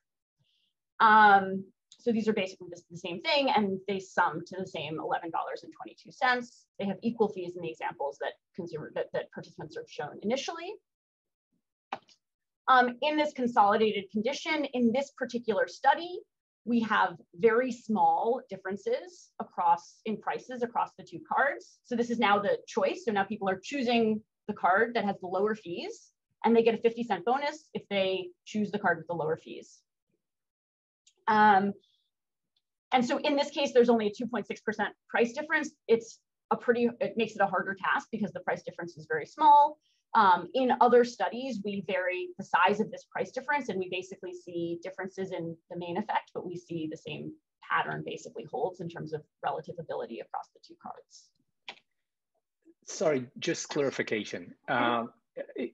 [1.00, 1.64] Um,
[2.00, 6.48] so these are basically the, the, same thing and they sum to the same $11.22.
[6.80, 10.74] They have equal fees in the examples that consumer that, that participants are shown initially.
[12.68, 16.20] Um, in this consolidated condition, in this particular study,
[16.68, 21.80] we have very small differences across in prices across the two cards.
[21.86, 23.06] So this is now the choice.
[23.06, 26.12] So now people are choosing the card that has the lower fees
[26.44, 29.38] and they get a 50 cent bonus if they choose the card with the lower
[29.38, 29.80] fees.
[31.28, 31.74] Um,
[32.92, 34.46] and so in this case, there's only a 2.6%
[35.10, 35.72] price difference.
[35.88, 36.20] It's
[36.52, 39.80] a pretty, it makes it a harder task because the price difference is very small.
[40.18, 44.34] Um, in other studies, we vary the size of this price difference and we basically
[44.34, 47.34] see differences in the main effect, but we see the same
[47.70, 51.30] pattern basically holds in terms of relative ability across the two cards.
[52.88, 54.56] Sorry, just clarification.
[54.68, 55.12] Um,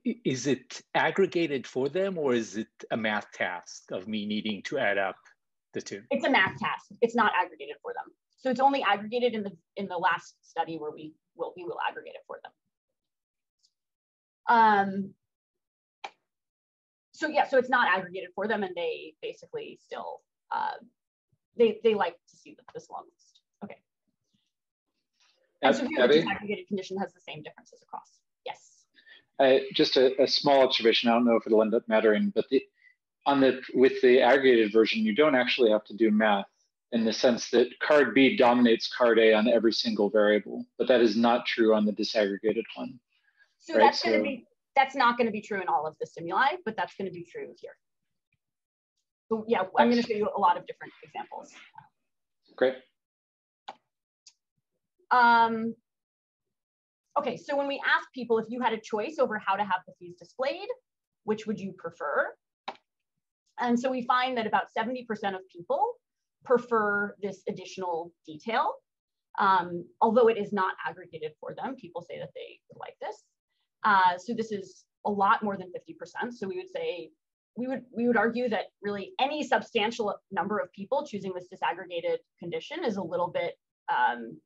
[0.04, 4.78] is it aggregated for them or is it a math task of me needing to
[4.78, 5.16] add up
[5.72, 6.02] the two?
[6.10, 6.84] It's a math task.
[7.00, 8.12] It's not aggregated for them.
[8.36, 11.78] So it's only aggregated in the in the last study where we will we will
[11.88, 12.52] aggregate it for them.
[14.48, 15.14] Um,
[17.12, 20.72] so yeah, so it's not aggregated for them, and they basically still uh,
[21.56, 23.40] they they like to see this long list.
[23.64, 23.78] Okay.
[25.62, 28.18] And so here, the disaggregated condition has the same differences across.
[28.44, 28.84] Yes.
[29.38, 31.08] Uh, just a, a, small observation.
[31.08, 32.62] I don't know if it'll end up mattering, but the,
[33.26, 36.46] on the with the aggregated version, you don't actually have to do math
[36.92, 41.00] in the sense that card B dominates card A on every single variable, but that
[41.00, 43.00] is not true on the disaggregated one.
[43.64, 43.84] So right?
[43.84, 44.46] that's going to be
[44.76, 47.14] that's not going to be true in all of the stimuli, but that's going to
[47.14, 47.76] be true here.
[49.28, 51.50] So yeah, I'm going to show you a lot of different examples.
[52.56, 52.74] Great.
[55.10, 55.74] Um,
[57.18, 59.80] okay, so when we ask people if you had a choice over how to have
[59.86, 60.68] the fees displayed,
[61.24, 62.34] which would you prefer?
[63.60, 65.92] And so we find that about 70% of people
[66.44, 68.74] prefer this additional detail.
[69.38, 73.24] Um, although it is not aggregated for them, people say that they like this.
[73.84, 76.32] Uh, so this is a lot more than 50%.
[76.32, 77.10] So we would say,
[77.56, 82.16] we would, we would argue that really any substantial number of people choosing this disaggregated
[82.40, 83.54] condition is a little bit
[83.88, 84.38] um,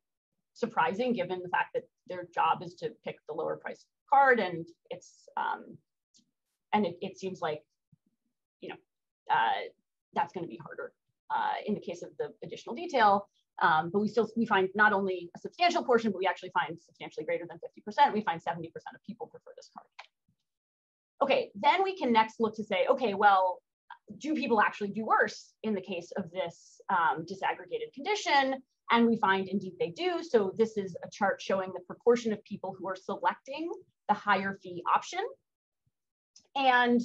[0.53, 4.66] surprising given the fact that their job is to pick the lower price card and
[4.90, 5.79] it's, um,
[6.74, 7.62] and it, it seems like,
[8.61, 8.77] you know,
[9.31, 9.68] uh,
[10.14, 10.92] that's gonna be harder
[11.31, 13.29] uh, in the case of the additional detail.
[13.61, 16.79] Um, but we still we find not only a substantial portion, but we actually find
[16.81, 18.12] substantially greater than 50%.
[18.12, 19.87] We find 70% of people prefer this card.
[21.21, 23.61] Okay, then we can next look to say, okay, well,
[24.18, 28.62] do people actually do worse in the case of this um, disaggregated condition?
[28.90, 30.23] And we find indeed they do.
[30.23, 33.71] So this is a chart showing the proportion of people who are selecting
[34.09, 35.21] the higher fee option.
[36.57, 37.01] And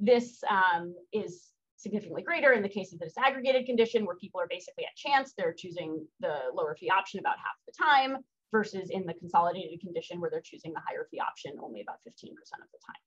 [0.00, 4.46] this um, is significantly greater in the case of the disaggregated condition where people are
[4.50, 8.18] basically at chance, they're choosing the lower fee option about half the time.
[8.50, 12.32] versus in the consolidated condition where they're choosing the higher fee option only about 15%
[12.32, 13.02] of the time.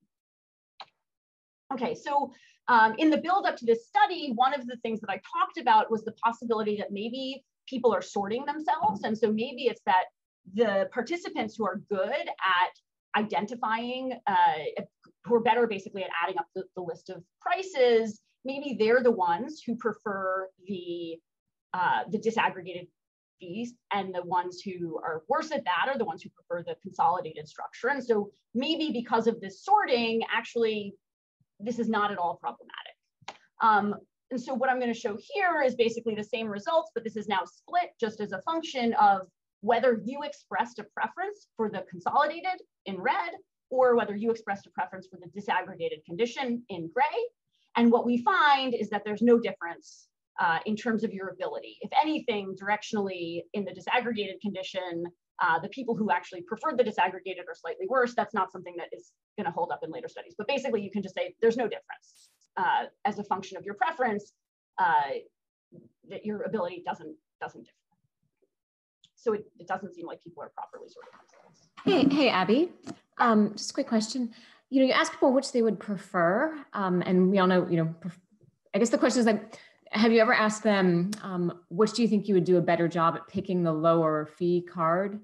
[1.72, 2.32] Okay, so
[2.68, 5.58] um, in the build up to this study, one of the things that I talked
[5.58, 9.02] about was the possibility that maybe people are sorting themselves.
[9.02, 10.04] And so maybe it's that
[10.54, 12.72] the participants who are good at
[13.16, 14.82] identifying, uh,
[15.24, 19.10] who are better basically at adding up the, the, list of prices, maybe they're the
[19.10, 21.16] ones who prefer the,
[21.74, 22.88] uh, the disaggregated
[23.40, 26.76] fees and the ones who are worse at that are the ones who prefer the
[26.82, 27.88] consolidated structure.
[27.88, 30.94] And so maybe because of this sorting, actually,
[31.58, 32.94] this is not at all problematic.
[33.60, 33.96] Um,
[34.30, 37.16] and so what I'm going to show here is basically the same results, but this
[37.16, 39.28] is now split just as a function of
[39.60, 43.32] whether you expressed a preference for the consolidated in red
[43.70, 47.04] or whether you expressed a preference for the disaggregated condition in gray.
[47.76, 50.08] And what we find is that there's no difference
[50.40, 51.78] uh, in terms of your ability.
[51.80, 55.04] If anything, directionally in the disaggregated condition,
[55.42, 58.14] uh, the people who actually preferred the disaggregated are slightly worse.
[58.14, 60.34] That's not something that is going to hold up in later studies.
[60.36, 63.74] But basically, you can just say there's no difference uh, as a function of your
[63.74, 64.32] preference,
[64.78, 65.10] uh,
[66.08, 67.76] that your ability doesn't doesn't differ.
[69.14, 71.68] So it, it doesn't seem like people are properly sorting themselves.
[71.84, 72.72] Hey, hey, Abby.
[73.18, 74.32] Um, just a quick question.
[74.72, 77.76] You know, you ask people which they would prefer, um, and we all know, you
[77.76, 77.94] know,
[78.74, 79.58] I guess the question is like,
[79.90, 82.88] have you ever asked them um, which do you think you would do a better
[82.88, 85.20] job at picking the lower fee card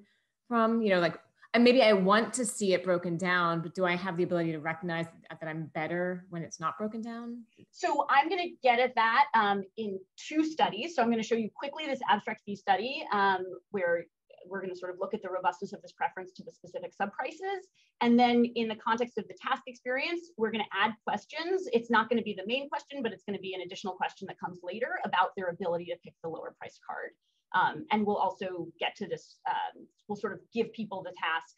[0.49, 0.83] from?
[0.83, 1.19] You know, like
[1.55, 4.53] and maybe I want to see it broken down, but do I have the ability
[4.53, 7.43] to recognize that I'm better when it's not broken down?
[7.71, 10.95] So I'm going to get at that um, in two studies.
[10.95, 14.05] So I'm going to show you quickly this abstract fee study um, where
[14.49, 16.93] we're going to sort of look at the robustness of this preference to the specific
[17.01, 17.63] subprices.
[18.01, 21.69] And then in the context of the task experience, we're going to add questions.
[21.73, 23.95] It's not going to be the main question, but it's going to be an additional
[23.95, 27.11] question that comes later about their ability to pick the lower price card.
[27.55, 31.55] Um, and we'll also get to this, um, we'll sort of give people the task,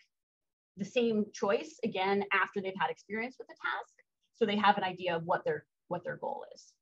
[0.76, 3.94] the same choice again after they've had experience with the task.
[4.34, 6.72] So they have an idea of what their, what their goal is.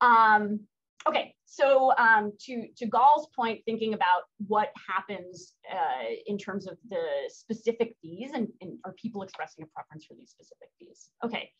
[0.00, 0.66] Um,
[1.08, 6.76] okay, so um, to, to Gal's point, thinking about what happens uh, in terms of
[6.88, 11.10] the specific fees and, and are people expressing a preference for these specific fees?
[11.24, 11.50] Okay,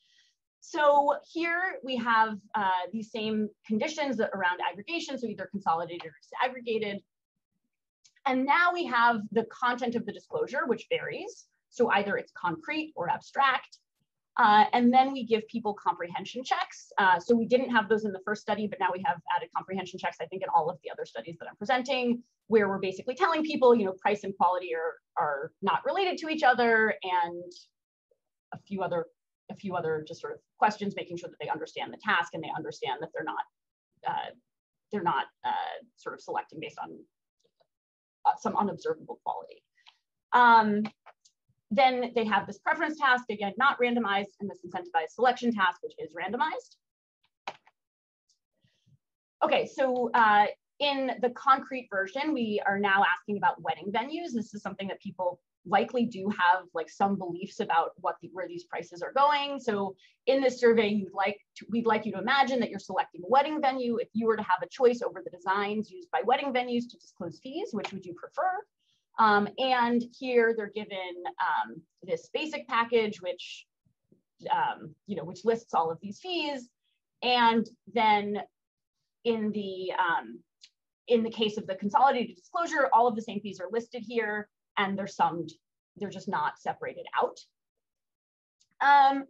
[0.61, 7.01] so here we have uh, these same conditions around aggregation, so either consolidated or disaggregated.
[8.27, 11.47] And now we have the content of the disclosure, which varies.
[11.71, 13.79] So either it's concrete or abstract.
[14.39, 16.91] Uh, and then we give people comprehension checks.
[16.99, 19.51] Uh, so we didn't have those in the first study, but now we have added
[19.55, 22.79] comprehension checks, I think, in all of the other studies that I'm presenting, where we're
[22.79, 26.95] basically telling people, you know, price and quality are, are not related to each other
[27.03, 27.53] and
[28.53, 29.07] a few other
[29.51, 32.43] a few other just sort of questions, making sure that they understand the task and
[32.43, 33.45] they understand that they're not
[34.09, 34.31] uh,
[34.91, 36.91] they're not uh, sort of selecting based on
[38.25, 39.63] uh, some unobservable quality.
[40.33, 40.85] Um,
[41.73, 45.95] then they have this preference task, again, not randomized, and this incentivized selection task, which
[45.99, 46.77] is randomized.
[49.43, 50.47] Okay, so uh,
[50.79, 54.33] in the concrete version, we are now asking about wedding venues.
[54.35, 58.49] This is something that people likely do have like some beliefs about what the, where
[58.49, 59.59] these prices are going.
[59.61, 59.95] So
[60.27, 63.29] in this survey, you'd like to, we'd like you to imagine that you're selecting a
[63.29, 63.97] wedding venue.
[63.97, 66.99] If you were to have a choice over the designs used by wedding venues to
[66.99, 68.59] disclose fees, which would you prefer?
[69.19, 73.67] Um, and here they're given um, this basic package, which
[74.51, 76.69] um, you know, which lists all of these fees.
[77.23, 78.39] And then
[79.25, 80.41] in the um,
[81.09, 84.49] in the case of the consolidated disclosure, all of the same fees are listed here
[84.79, 85.53] and they're summed,
[85.97, 87.39] they're just not separated out.
[88.81, 89.25] Um,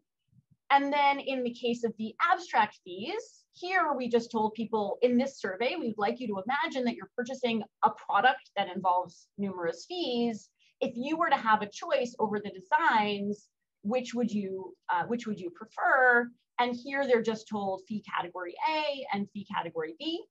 [0.70, 5.16] and then in the case of the abstract fees, here we just told people in
[5.16, 9.84] this survey, we'd like you to imagine that you're purchasing a product that involves numerous
[9.86, 10.48] fees.
[10.80, 13.48] If you were to have a choice over the designs,
[13.82, 16.28] which would you uh, which would you prefer?
[16.58, 20.22] And here they're just told fee category A and fee category B.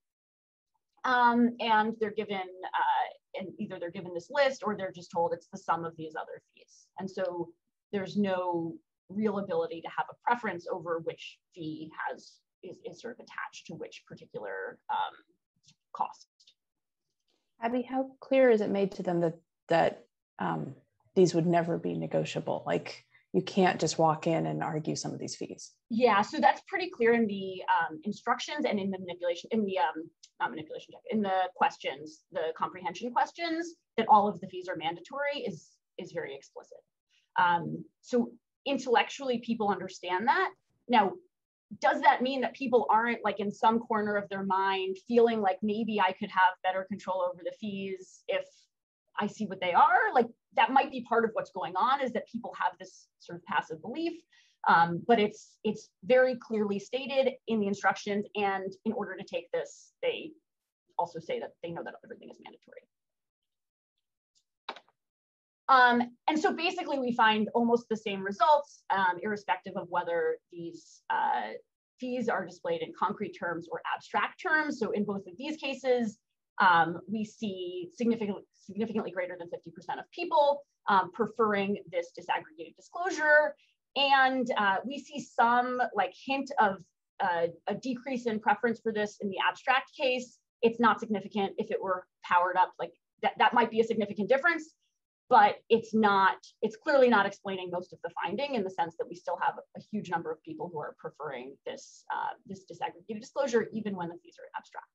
[1.03, 5.33] Um, and they're given uh, and either they're given this list or they're just told
[5.33, 6.87] it's the sum of these other fees.
[6.99, 7.49] And so
[7.91, 8.75] there's no
[9.09, 12.33] real ability to have a preference over which fee has
[12.63, 15.15] is, is sort of attached to which particular um,
[15.93, 16.27] cost.
[17.61, 19.35] Abby, how clear is it made to them that
[19.69, 20.05] that
[20.39, 20.75] um,
[21.15, 22.63] these would never be negotiable?
[22.65, 25.71] Like you can't just walk in and argue some of these fees.
[25.89, 29.77] Yeah, so that's pretty clear in the um, instructions and in the manipulation, in the
[29.77, 30.09] um,
[30.39, 34.75] not manipulation check, in the questions, the comprehension questions, that all of the fees are
[34.75, 36.79] mandatory is is very explicit.
[37.39, 38.31] Um, so
[38.65, 40.49] intellectually, people understand that.
[40.89, 41.13] Now,
[41.79, 45.57] does that mean that people aren't like in some corner of their mind feeling like
[45.61, 48.45] maybe I could have better control over the fees if
[49.19, 50.13] I see what they are?
[50.13, 53.37] Like that might be part of what's going on is that people have this sort
[53.37, 54.13] of passive belief.
[54.67, 59.51] Um, but it's it's very clearly stated in the instructions and in order to take
[59.51, 60.33] this they
[60.99, 62.81] also say that they know that everything is mandatory
[65.71, 71.01] um, and so basically we find almost the same results, um, irrespective of whether these
[71.09, 71.53] uh,
[71.97, 74.79] fees are displayed in concrete terms or abstract terms.
[74.79, 76.17] So in both of these cases,
[76.59, 83.55] um, we see significantly, significantly greater than 50% of people um, preferring this disaggregated disclosure.
[83.95, 86.83] And uh, we see some like hint of
[87.23, 90.37] uh, a decrease in preference for this in the abstract case.
[90.61, 92.91] It's not significant if it were powered up, like
[93.21, 94.73] that, that might be a significant difference
[95.31, 99.07] but it's not, it's clearly not explaining most of the finding in the sense that
[99.09, 103.21] we still have a huge number of people who are preferring this, uh, this disaggregated
[103.21, 104.89] disclosure, even when the fees are abstract.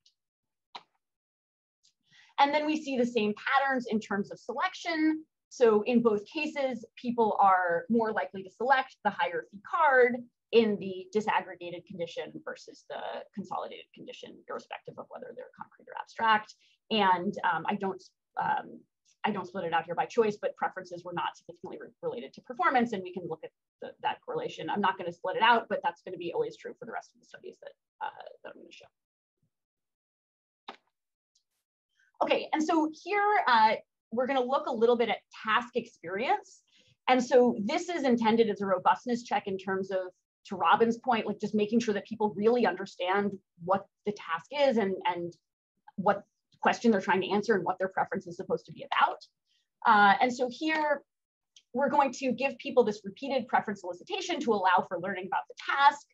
[2.38, 5.24] And then we see the same patterns in terms of selection.
[5.48, 10.16] So in both cases, people are more likely to select the higher fee card
[10.52, 13.00] in the disaggregated condition versus the
[13.34, 16.54] consolidated condition, irrespective of whether they're concrete or abstract.
[16.90, 18.02] And um, I don't
[18.38, 18.80] um,
[19.26, 22.32] I don't split it out here by choice, but preferences were not significantly re related
[22.34, 23.50] to performance, and we can look at
[23.82, 24.70] the, that correlation.
[24.70, 26.86] I'm not going to split it out, but that's going to be always true for
[26.86, 28.86] the rest of the studies that, uh, that I'm going to show.
[32.22, 33.74] Okay, and so here uh,
[34.12, 36.62] we're going to look a little bit at task experience.
[37.08, 39.98] And so this is intended as a robustness check in terms of,
[40.46, 43.32] to Robin's point, like just making sure that people really understand
[43.64, 45.32] what the task is and, and
[45.96, 46.22] what
[46.66, 49.20] question they're trying to answer and what their preference is supposed to be about.
[49.86, 51.02] Uh, and so here,
[51.72, 55.54] we're going to give people this repeated preference solicitation to allow for learning about the
[55.72, 56.06] task.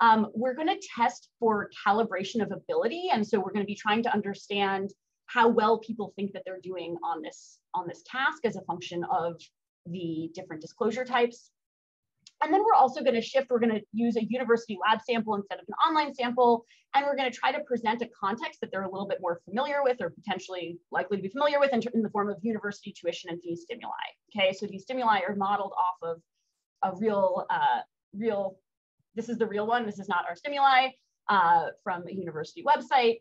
[0.00, 3.04] Um, we're going to test for calibration of ability.
[3.10, 4.90] And so we're going to be trying to understand
[5.24, 9.04] how well people think that they're doing on this, on this task as a function
[9.04, 9.40] of
[9.86, 11.50] the different disclosure types.
[12.42, 15.34] And then we're also going to shift, we're going to use a university lab sample
[15.34, 16.66] instead of an online sample.
[16.94, 19.40] And we're going to try to present a context that they're a little bit more
[19.44, 22.92] familiar with or potentially likely to be familiar with in, in the form of university
[22.92, 23.90] tuition and fee stimuli.
[24.36, 26.16] Okay, so these stimuli are modeled off
[26.82, 27.80] of a real, uh,
[28.14, 28.58] real,
[29.14, 29.86] this is the real one.
[29.86, 30.88] This is not our stimuli
[31.28, 33.20] uh, from a university website.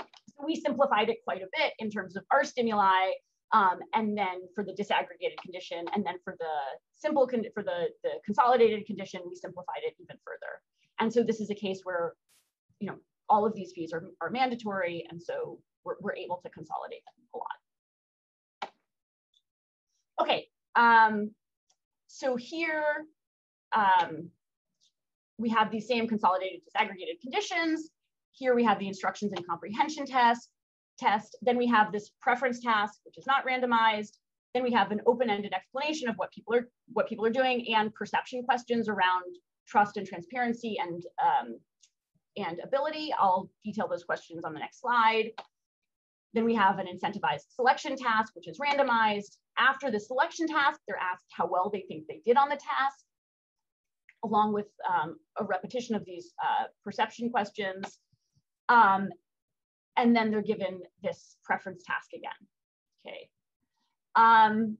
[0.00, 3.10] So we simplified it quite a bit in terms of our stimuli
[3.52, 6.52] um, and then for the disaggregated condition, and then for the
[6.96, 10.60] simple, for the, the consolidated condition, we simplified it even further.
[11.00, 12.14] And so this is a case where,
[12.80, 12.96] you know,
[13.28, 17.14] all of these fees are, are mandatory, and so we're, we're able to consolidate them
[17.34, 18.72] a lot.
[20.20, 21.30] Okay, um,
[22.06, 23.06] so here
[23.72, 24.30] um,
[25.38, 27.90] we have these same consolidated disaggregated conditions.
[28.32, 30.50] Here we have the instructions and comprehension test
[30.98, 31.36] test.
[31.42, 34.18] Then we have this preference task, which is not randomized.
[34.54, 37.94] Then we have an open-ended explanation of what people are what people are doing and
[37.94, 39.24] perception questions around
[39.66, 41.58] trust and transparency and um,
[42.36, 43.12] and ability.
[43.18, 45.30] I'll detail those questions on the next slide.
[46.34, 49.36] Then we have an incentivized selection task, which is randomized.
[49.58, 53.04] After the selection task, they're asked how well they think they did on the task,
[54.24, 57.98] along with um, a repetition of these uh, perception questions.
[58.68, 59.08] Um,
[59.98, 62.30] and then they're given this preference task again,
[63.04, 63.28] okay?
[64.14, 64.78] Um,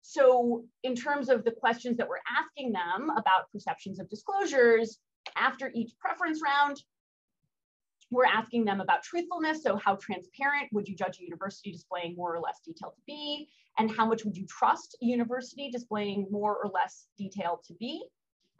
[0.00, 4.98] so in terms of the questions that we're asking them about perceptions of disclosures,
[5.36, 6.82] after each preference round,
[8.10, 9.62] we're asking them about truthfulness.
[9.62, 13.48] So how transparent would you judge a university displaying more or less detail to be?
[13.78, 18.04] And how much would you trust a university displaying more or less detail to be,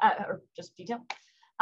[0.03, 1.05] uh, or just detail?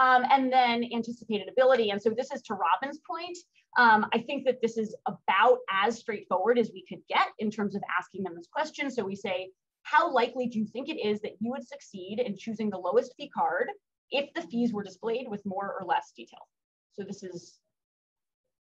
[0.01, 1.91] Um, and then anticipated ability.
[1.91, 3.37] And so this is to Robin's point.
[3.79, 7.75] Um, I think that this is about as straightforward as we could get in terms
[7.75, 8.91] of asking them this question.
[8.91, 9.51] So we say,
[9.83, 13.13] how likely do you think it is that you would succeed in choosing the lowest
[13.17, 13.69] fee card
[14.11, 16.49] if the fees were displayed with more or less detail?
[16.95, 17.59] So this is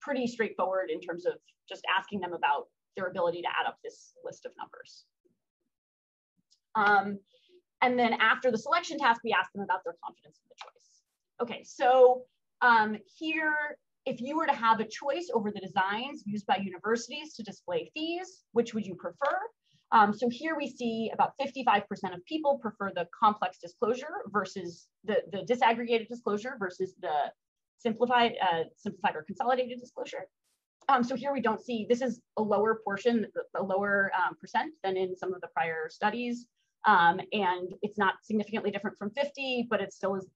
[0.00, 1.34] pretty straightforward in terms of
[1.68, 5.04] just asking them about their ability to add up this list of numbers.
[6.74, 7.18] Um,
[7.82, 10.89] and then after the selection task, we ask them about their confidence in the choice.
[11.42, 12.22] Okay, so
[12.60, 13.54] um, here,
[14.04, 17.90] if you were to have a choice over the designs used by universities to display
[17.94, 19.38] fees, which would you prefer?
[19.92, 21.82] Um, so here we see about 55%
[22.14, 27.32] of people prefer the complex disclosure versus the, the disaggregated disclosure versus the
[27.78, 30.26] simplified, uh, simplified or consolidated disclosure.
[30.88, 33.26] Um, so here we don't see, this is a lower portion,
[33.56, 36.46] a lower um, percent than in some of the prior studies.
[36.86, 40.26] Um, and it's not significantly different from 50, but it still is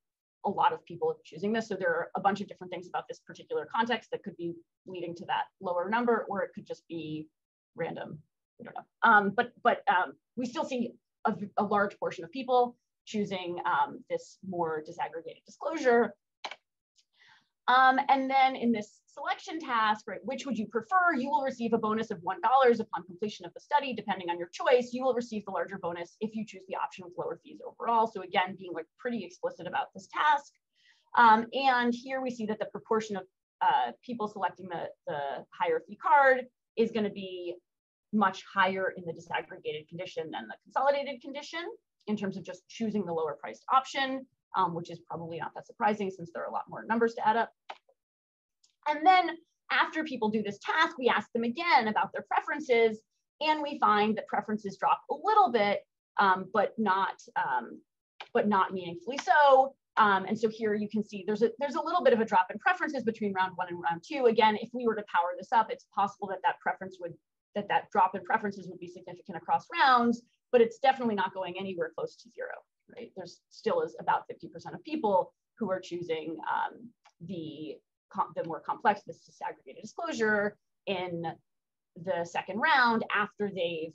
[0.45, 1.69] a lot of people choosing this.
[1.69, 4.55] So there are a bunch of different things about this particular context that could be
[4.87, 7.29] leading to that lower number, or it could just be
[7.75, 8.19] random.
[8.59, 9.11] We don't know.
[9.11, 10.93] Um, but but um, we still see
[11.25, 16.15] a, a, large portion of people choosing um, this more disaggregated disclosure.
[17.67, 21.15] Um, and then in this selection task, right, which would you prefer?
[21.17, 24.49] You will receive a bonus of $1 upon completion of the study, depending on your
[24.49, 24.91] choice.
[24.93, 28.07] You will receive the larger bonus if you choose the option with lower fees overall.
[28.07, 30.53] So again, being like pretty explicit about this task.
[31.17, 33.23] Um, and here we see that the proportion of
[33.63, 36.47] uh, people selecting the, the higher fee card
[36.77, 37.55] is gonna be
[38.13, 41.61] much higher in the disaggregated condition than the consolidated condition
[42.07, 45.67] in terms of just choosing the lower priced option, um, which is probably not that
[45.67, 47.53] surprising since there are a lot more numbers to add up.
[48.89, 49.31] And then
[49.71, 53.01] after people do this task, we ask them again about their preferences,
[53.41, 55.81] and we find that preferences drop a little bit,
[56.19, 57.81] um, but not um,
[58.33, 59.75] but not meaningfully so.
[59.97, 62.25] Um, and so here you can see there's a there's a little bit of a
[62.25, 64.27] drop in preferences between round one and round two.
[64.27, 67.15] Again, if we were to power this up, it's possible that that preference would
[67.55, 71.55] that that drop in preferences would be significant across rounds, but it's definitely not going
[71.59, 72.55] anywhere close to zero.
[72.95, 73.13] Right?
[73.17, 77.77] There's still is about 50% of people who are choosing um, the
[78.37, 80.57] the more complex, this disaggregated disclosure
[80.87, 81.25] in
[82.05, 83.95] the second round after they've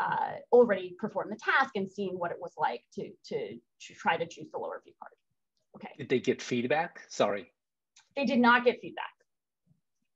[0.00, 4.16] uh, already performed the task and seen what it was like to, to, to try
[4.16, 5.12] to choose the lower fee card.
[5.76, 5.92] Okay.
[5.96, 7.02] Did they get feedback?
[7.08, 7.50] Sorry.
[8.16, 9.12] They did not get feedback,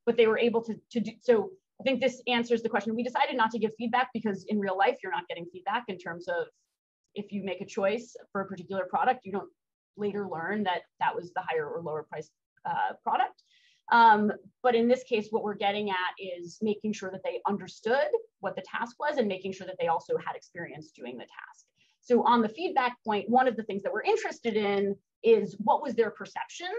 [0.04, 2.94] but they were able to, to do, so I think this answers the question.
[2.94, 5.98] We decided not to give feedback because in real life, you're not getting feedback in
[5.98, 6.46] terms of
[7.14, 9.48] if you make a choice for a particular product, you don't
[9.96, 12.30] later learn that that was the higher or lower price
[12.66, 13.42] uh, product.
[13.92, 18.08] Um, but in this case, what we're getting at is making sure that they understood
[18.40, 21.66] what the task was and making sure that they also had experience doing the task.
[22.00, 25.82] So on the feedback point, one of the things that we're interested in is what
[25.82, 26.70] was their perception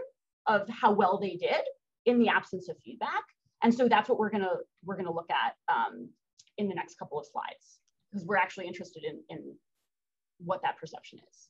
[0.48, 1.64] of how well they did
[2.06, 3.24] in the absence of feedback.
[3.64, 6.10] And so that's what we're gonna we're gonna look at um,
[6.58, 7.80] in the next couple of slides
[8.10, 9.56] because we're actually interested in, in
[10.40, 11.50] what that perception is.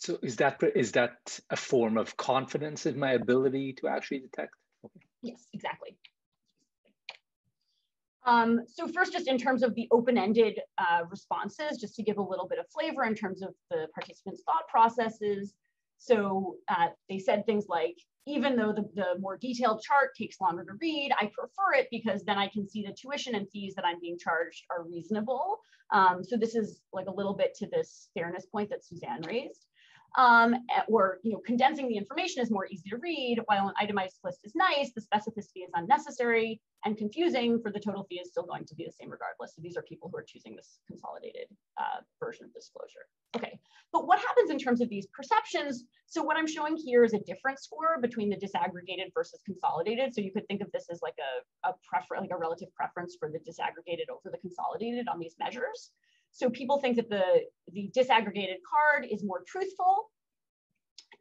[0.00, 4.54] So is that is that a form of confidence in my ability to actually detect?
[4.82, 5.06] Okay.
[5.20, 5.98] Yes, exactly.
[8.24, 12.22] Um, so first, just in terms of the open-ended uh, responses, just to give a
[12.22, 15.52] little bit of flavor in terms of the participants' thought processes.
[15.98, 17.96] So uh, they said things like,
[18.26, 22.22] even though the, the more detailed chart takes longer to read, I prefer it because
[22.24, 25.58] then I can see the tuition and fees that I'm being charged are reasonable.
[25.92, 29.66] Um, so this is like a little bit to this fairness point that Suzanne raised
[30.16, 30.54] um,
[30.88, 34.40] or you know, condensing the information is more easy to read, while an itemized list
[34.44, 38.64] is nice, the specificity is unnecessary and confusing for the total fee is still going
[38.64, 39.54] to be the same regardless.
[39.54, 41.46] So these are people who are choosing this consolidated
[41.78, 43.06] uh, version of disclosure.
[43.36, 43.58] Okay,
[43.92, 45.84] but what happens in terms of these perceptions?
[46.06, 50.14] So what I'm showing here is a different score between the disaggregated versus consolidated.
[50.14, 53.16] So you could think of this as like a, a preference, like a relative preference
[53.18, 55.92] for the disaggregated over the consolidated on these measures.
[56.32, 60.10] So people think that the, the disaggregated card is more truthful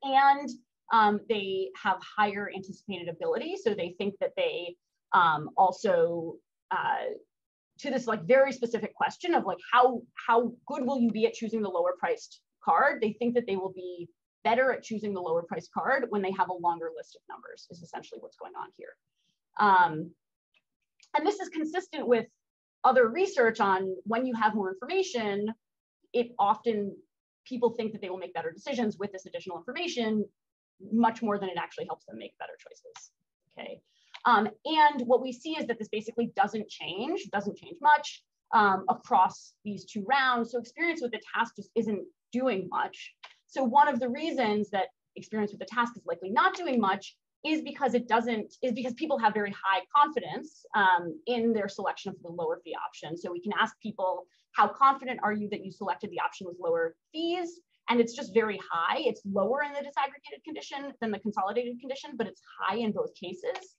[0.03, 0.49] and
[0.93, 3.55] um, they have higher anticipated ability.
[3.61, 4.75] So they think that they
[5.13, 6.35] um, also,
[6.71, 7.13] uh,
[7.79, 11.33] to this like very specific question of like how, how good will you be at
[11.33, 13.01] choosing the lower priced card?
[13.01, 14.09] They think that they will be
[14.43, 17.67] better at choosing the lower priced card when they have a longer list of numbers
[17.71, 18.95] is essentially what's going on here.
[19.59, 20.11] Um,
[21.17, 22.27] and this is consistent with
[22.83, 25.53] other research on when you have more information,
[26.13, 26.95] it often
[27.45, 30.25] people think that they will make better decisions with this additional information
[30.91, 33.11] much more than it actually helps them make better choices.
[33.57, 33.81] Okay.
[34.25, 38.23] Um, and what we see is that this basically doesn't change, doesn't change much
[38.53, 40.51] um, across these two rounds.
[40.51, 43.13] So experience with the task just isn't doing much.
[43.47, 47.15] So one of the reasons that experience with the task is likely not doing much
[47.45, 52.09] is because it doesn't is because people have very high confidence um, in their selection
[52.09, 53.17] of the lower fee option.
[53.17, 56.57] So we can ask people how confident are you that you selected the option with
[56.59, 57.59] lower fees?
[57.89, 58.97] And it's just very high.
[58.99, 63.13] It's lower in the disaggregated condition than the consolidated condition but it's high in both
[63.15, 63.75] cases.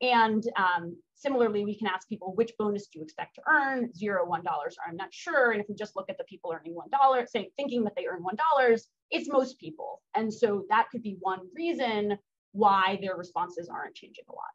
[0.00, 3.92] And um, similarly we can ask people which bonus do you expect to earn?
[3.94, 5.52] Zero one dollars i'm not sure.
[5.52, 8.06] And if we just look at the people earning one dollar say thinking that they
[8.06, 10.00] earn one dollars it's most people.
[10.14, 12.16] And so that could be one reason
[12.52, 14.52] why their responses aren't changing a lot.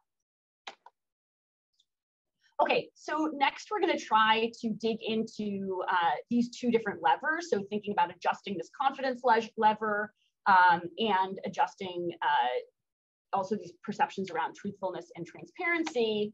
[2.60, 7.50] Okay, so next we're going to try to dig into uh, these two different levers.
[7.50, 10.12] So thinking about adjusting this confidence le lever
[10.46, 16.32] um, and adjusting uh, also these perceptions around truthfulness and transparency.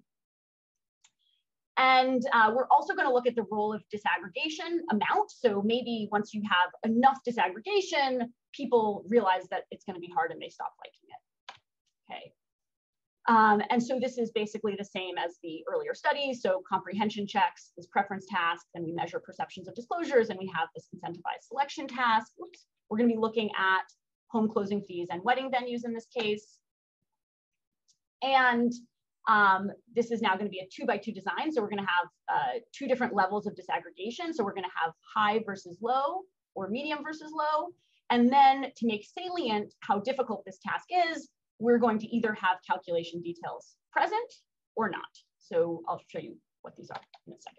[1.77, 5.31] And uh, we're also going to look at the role of disaggregation amount.
[5.31, 10.31] So maybe once you have enough disaggregation, people realize that it's going to be hard
[10.31, 11.24] and they stop liking it.
[12.11, 12.32] Okay.
[13.26, 16.34] Um, and so this is basically the same as the earlier study.
[16.34, 20.68] So comprehension checks, this preference task, and we measure perceptions of disclosures, and we have
[20.74, 22.32] this incentivized selection task.
[22.42, 22.66] Oops.
[22.90, 23.84] We're going to be looking at
[24.28, 26.59] home closing fees and wedding venues in this case.
[28.22, 28.72] And
[29.26, 31.50] um, this is now going to be a two by two design.
[31.50, 34.34] So we're going to have uh, two different levels of disaggregation.
[34.34, 36.22] So we're going to have high versus low
[36.55, 37.68] or medium versus low.
[38.11, 42.59] And then to make salient how difficult this task is, we're going to either have
[42.68, 44.34] calculation details present
[44.76, 45.02] or not.
[45.38, 47.59] So I'll show you what these are in a second.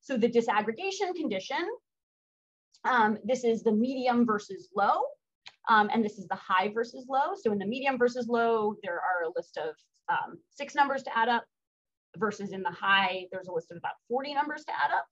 [0.00, 1.68] So the disaggregation condition,
[2.84, 5.02] um, this is the medium versus low,
[5.68, 7.34] um, and this is the high versus low.
[7.40, 9.74] So in the medium versus low, there are a list of
[10.08, 11.44] um, six numbers to add up,
[12.16, 15.06] versus in the high, there's a list of about 40 numbers to add up.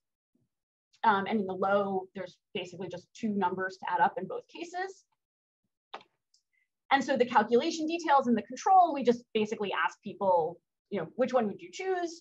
[1.04, 4.42] Um, and in the low, there's basically just two numbers to add up in both
[4.48, 5.04] cases.
[6.90, 10.58] And so the calculation details and the control, we just basically ask people,
[10.90, 12.18] you know, which one would you choose?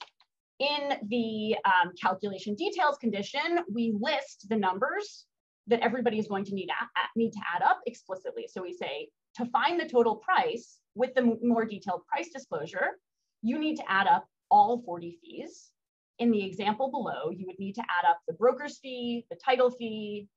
[0.59, 5.25] In the um, calculation details condition, we list the numbers
[5.67, 6.69] that everybody is going to need,
[7.15, 8.47] need to add up explicitly.
[8.49, 12.97] So we say, to find the total price with the more detailed price disclosure,
[13.43, 15.71] you need to add up all 40 fees.
[16.19, 19.69] In the example below, you would need to add up the broker's fee, the title
[19.69, 20.27] fee,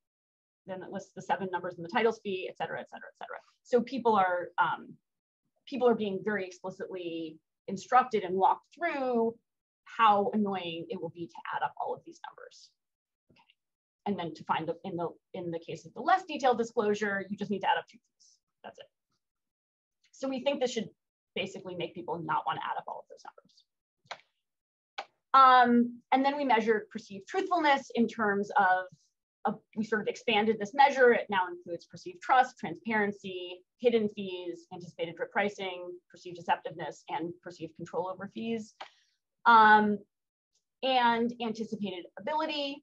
[0.71, 3.19] then it lists the seven numbers in the titles fee, et cetera, et cetera, et
[3.19, 3.39] cetera.
[3.63, 4.95] So people are um,
[5.67, 9.35] people are being very explicitly instructed and walked through
[9.85, 12.71] how annoying it will be to add up all of these numbers.
[13.33, 13.41] Okay.
[14.07, 17.25] And then to find the in the in the case of the less detailed disclosure,
[17.29, 18.37] you just need to add up two fees.
[18.65, 18.87] That's it.
[20.13, 20.89] So we think this should
[21.35, 23.55] basically make people not want to add up all of those numbers.
[25.33, 28.87] Um, and then we measured perceived truthfulness in terms of
[29.45, 31.13] uh, we sort of expanded this measure.
[31.13, 37.75] It now includes perceived trust, transparency, hidden fees, anticipated drip pricing, perceived deceptiveness, and perceived
[37.77, 38.75] control over fees.
[39.47, 39.99] Um,
[40.83, 42.83] and anticipated ability,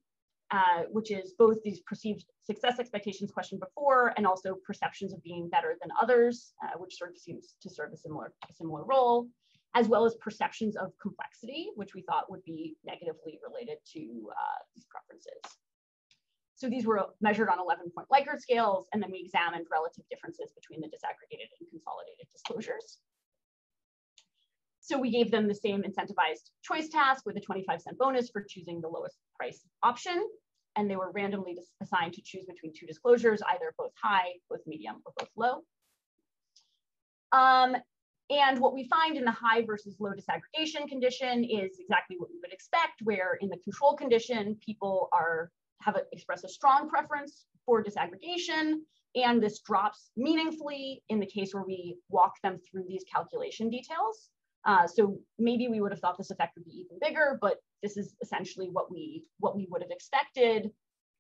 [0.52, 5.50] uh, which is both these perceived success expectations questioned before and also perceptions of being
[5.50, 9.28] better than others, uh, which sort of seems to serve a similar, a similar role,
[9.76, 14.60] as well as perceptions of complexity, which we thought would be negatively related to uh,
[14.74, 15.58] these preferences.
[16.58, 20.52] So these were measured on 11 point Likert scales, and then we examined relative differences
[20.56, 22.98] between the disaggregated and consolidated disclosures.
[24.80, 28.44] So we gave them the same incentivized choice task with a 25 cent bonus for
[28.50, 30.28] choosing the lowest price option.
[30.76, 34.96] And they were randomly assigned to choose between two disclosures, either both high, both medium,
[35.06, 35.62] or both low.
[37.38, 37.76] Um,
[38.32, 42.40] and what we find in the high versus low disaggregation condition is exactly what we
[42.42, 45.52] would expect, where in the control condition, people are
[45.82, 48.80] have a, expressed a strong preference for disaggregation,
[49.16, 54.30] and this drops meaningfully in the case where we walk them through these calculation details.
[54.66, 57.96] Uh, so maybe we would have thought this effect would be even bigger, but this
[57.96, 60.72] is essentially what we what we would have expected.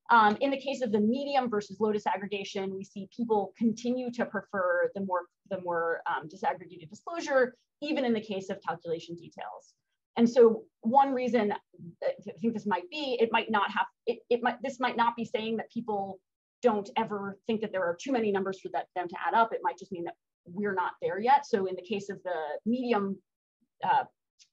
[0.09, 4.25] Um, in the case of the medium versus low disaggregation, we see people continue to
[4.25, 9.73] prefer the more the more um, disaggregated disclosure, even in the case of calculation details.
[10.17, 11.53] And so one reason
[12.03, 15.15] I think this might be, it might not have, it, it might, this might not
[15.15, 16.19] be saying that people
[16.63, 19.53] don't ever think that there are too many numbers for that, them to add up.
[19.53, 20.15] It might just mean that
[20.45, 21.45] we're not there yet.
[21.45, 23.17] So in the case of the medium,
[23.83, 24.05] uh,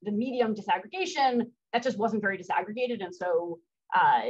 [0.03, 3.03] the medium disaggregation, that just wasn't very disaggregated.
[3.03, 3.59] And so
[3.97, 4.21] uh,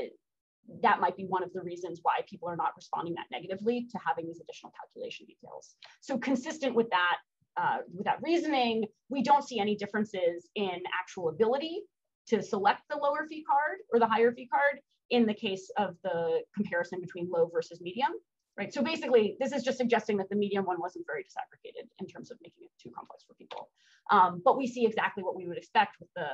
[0.83, 3.99] that might be one of the reasons why people are not responding that negatively to
[4.07, 5.75] having these additional calculation details.
[6.01, 7.17] So consistent with that,
[7.57, 11.83] uh, with that reasoning, we don't see any differences in actual ability
[12.29, 14.81] to select the lower fee card or the higher fee card
[15.11, 18.11] in the case of the comparison between low versus medium,
[18.57, 18.73] right?
[18.73, 22.31] So basically, this is just suggesting that the medium one wasn't very disaggregated in terms
[22.31, 23.69] of making it too complex for people.
[24.11, 26.29] Um, but we see exactly what we would expect with the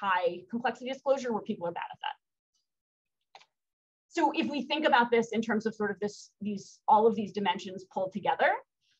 [0.00, 2.16] high complexity disclosure where people are bad at that.
[4.08, 7.14] So if we think about this in terms of sort of this, these, all of
[7.14, 8.50] these dimensions pulled together,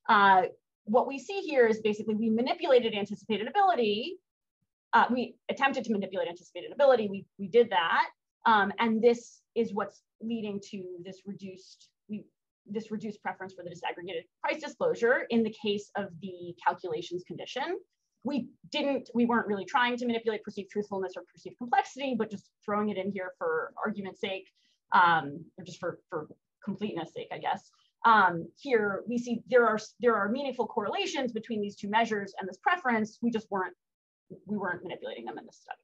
[0.09, 0.43] uh,
[0.91, 4.19] what we see here is basically we manipulated anticipated ability.
[4.93, 7.09] Uh, we attempted to manipulate anticipated ability.
[7.09, 8.07] We, we did that.
[8.45, 12.25] Um, and this is what's leading to this reduced, we,
[12.67, 17.79] this reduced preference for the disaggregated price disclosure in the case of the calculations condition.
[18.25, 22.51] We didn't, we weren't really trying to manipulate perceived truthfulness or perceived complexity, but just
[22.65, 24.49] throwing it in here for argument's sake,
[24.93, 26.27] um, or just for, for
[26.65, 27.71] completeness sake, I guess
[28.05, 32.49] um, here we see there are there are meaningful correlations between these two measures and
[32.49, 33.19] this preference.
[33.21, 33.75] We just weren't
[34.47, 35.81] we weren't manipulating them in this study.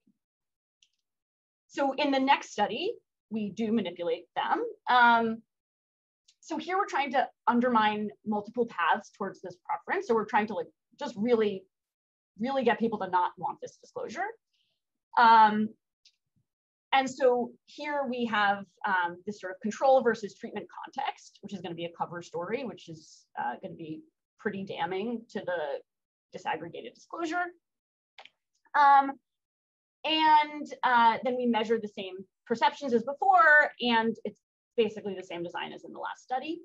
[1.69, 2.95] So in the next study,
[3.31, 4.65] we do manipulate them.
[4.89, 5.43] Um,
[6.41, 10.07] so here we're trying to undermine multiple paths towards this preference.
[10.07, 11.65] So we're trying to like just really,
[12.39, 14.25] really get people to not want this disclosure.
[15.19, 15.71] Um,
[16.93, 21.61] and so here we have um, this sort of control versus treatment context, which is
[21.61, 24.01] going to be a cover story, which is uh, going to be
[24.39, 27.45] pretty damning to the disaggregated disclosure.
[28.79, 29.13] Um,
[30.05, 32.15] and uh, then we measure the same
[32.47, 34.41] perceptions as before, and it's
[34.77, 36.61] basically the same design as in the last study.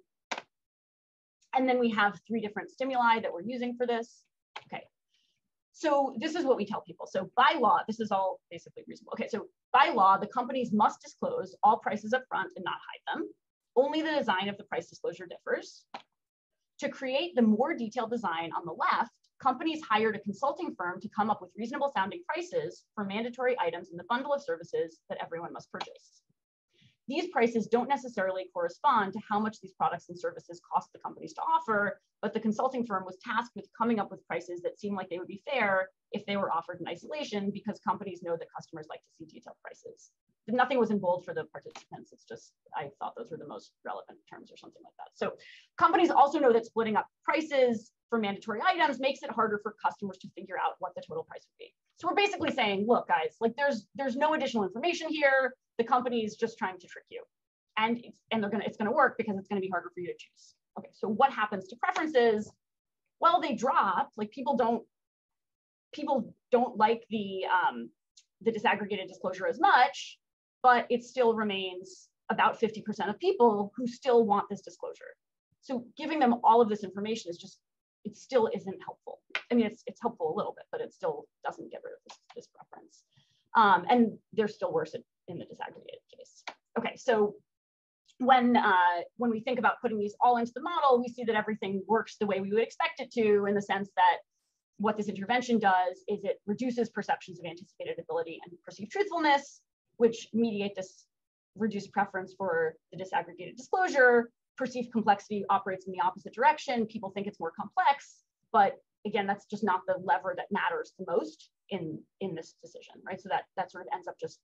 [1.54, 4.24] And then we have three different stimuli that we're using for this.
[5.74, 7.08] So this is what we tell people.
[7.10, 9.14] So by law, this is all basically reasonable.
[9.14, 13.16] Okay, so by law, the companies must disclose all prices up front and not hide
[13.16, 13.30] them.
[13.76, 15.86] Only the design of the price disclosure differs.
[16.80, 19.12] To create the more detailed design on the left,
[19.42, 23.90] companies hired a consulting firm to come up with reasonable sounding prices for mandatory items
[23.92, 26.22] in the bundle of services that everyone must purchase.
[27.12, 31.34] These prices don't necessarily correspond to how much these products and services cost the companies
[31.34, 34.96] to offer, but the consulting firm was tasked with coming up with prices that seemed
[34.96, 38.48] like they would be fair if they were offered in isolation because companies know that
[38.56, 40.12] customers like to see detailed prices.
[40.48, 42.14] Nothing was in bold for the participants.
[42.14, 45.10] It's just, I thought those were the most relevant terms or something like that.
[45.14, 45.34] So
[45.78, 50.18] companies also know that splitting up prices for mandatory items makes it harder for customers
[50.20, 51.74] to figure out what the total price would be.
[52.02, 55.54] So we're basically saying, look, guys, like there's there's no additional information here.
[55.82, 57.24] The company is just trying to trick you,
[57.76, 60.14] and and they're gonna it's gonna work because it's gonna be harder for you to
[60.14, 60.54] choose.
[60.78, 62.52] Okay, so what happens to preferences?
[63.20, 64.12] Well, they drop.
[64.16, 64.84] Like people don't
[65.92, 67.90] people don't like the um,
[68.42, 70.20] the disaggregated disclosure as much,
[70.62, 75.16] but it still remains about 50% of people who still want this disclosure.
[75.62, 77.58] So giving them all of this information is just
[78.06, 79.20] it still isn't helpful.
[79.52, 82.00] I mean, it's, it's helpful a little bit, but it still doesn't get rid of
[82.08, 83.04] this, this preference.
[83.56, 86.44] Um, and they're still worse in, in the disaggregated case.
[86.78, 87.36] Okay, so
[88.18, 91.36] when, uh, when we think about putting these all into the model, we see that
[91.36, 94.18] everything works the way we would expect it to in the sense that
[94.78, 99.62] what this intervention does is it reduces perceptions of anticipated ability and perceived truthfulness,
[99.98, 101.06] which mediate this
[101.56, 106.86] reduced preference for the disaggregated disclosure, perceived complexity operates in the opposite direction.
[106.86, 111.06] People think it's more complex, but again, that's just not the lever that matters the
[111.08, 113.20] most in, in this decision, right?
[113.20, 114.40] So that, that sort of ends up just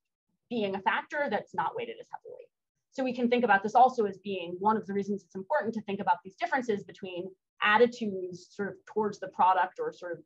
[0.50, 2.46] being a factor that's not weighted as heavily.
[2.92, 5.74] So we can think about this also as being one of the reasons it's important
[5.76, 7.30] to think about these differences between
[7.62, 10.18] attitudes sort of towards the product or sort of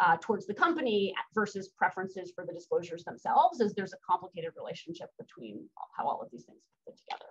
[0.00, 5.08] uh, towards the company versus preferences for the disclosures themselves, as there's a complicated relationship
[5.18, 7.30] between how all of these things fit together.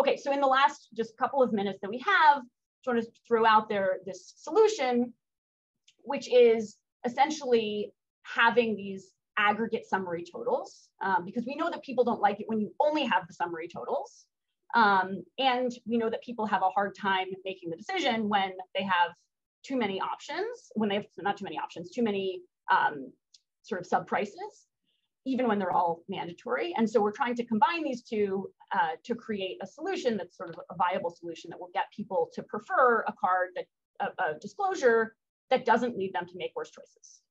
[0.00, 2.42] Okay, so in the last just couple of minutes that we have,
[2.82, 5.12] sort of throw out there this solution,
[6.02, 7.92] which is essentially
[8.22, 12.60] having these aggregate summary totals, um, because we know that people don't like it when
[12.60, 14.26] you only have the summary totals.
[14.74, 18.82] Um, and we know that people have a hard time making the decision when they
[18.82, 19.12] have
[19.62, 23.12] too many options, when they have not too many options, too many um,
[23.62, 24.66] sort of sub prices
[25.26, 26.72] even when they're all mandatory.
[26.78, 30.50] And so we're trying to combine these two uh, to create a solution that's sort
[30.50, 33.66] of a viable solution that will get people to prefer a card that
[34.00, 35.16] a, a disclosure
[35.50, 37.22] that doesn't lead them to make worse choices.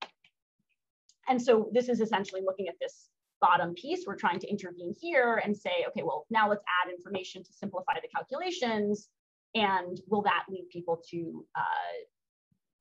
[1.27, 3.09] And so this is essentially looking at this
[3.41, 4.05] bottom piece.
[4.07, 7.93] We're trying to intervene here and say, okay, well, now let's add information to simplify
[8.01, 9.09] the calculations.
[9.53, 11.95] And will that lead people to uh,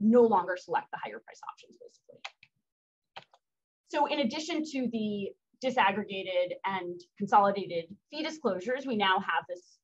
[0.01, 2.21] no longer select the higher price options, basically?
[3.89, 5.31] So in addition to the
[5.65, 9.79] disaggregated and consolidated fee disclosures, we now have this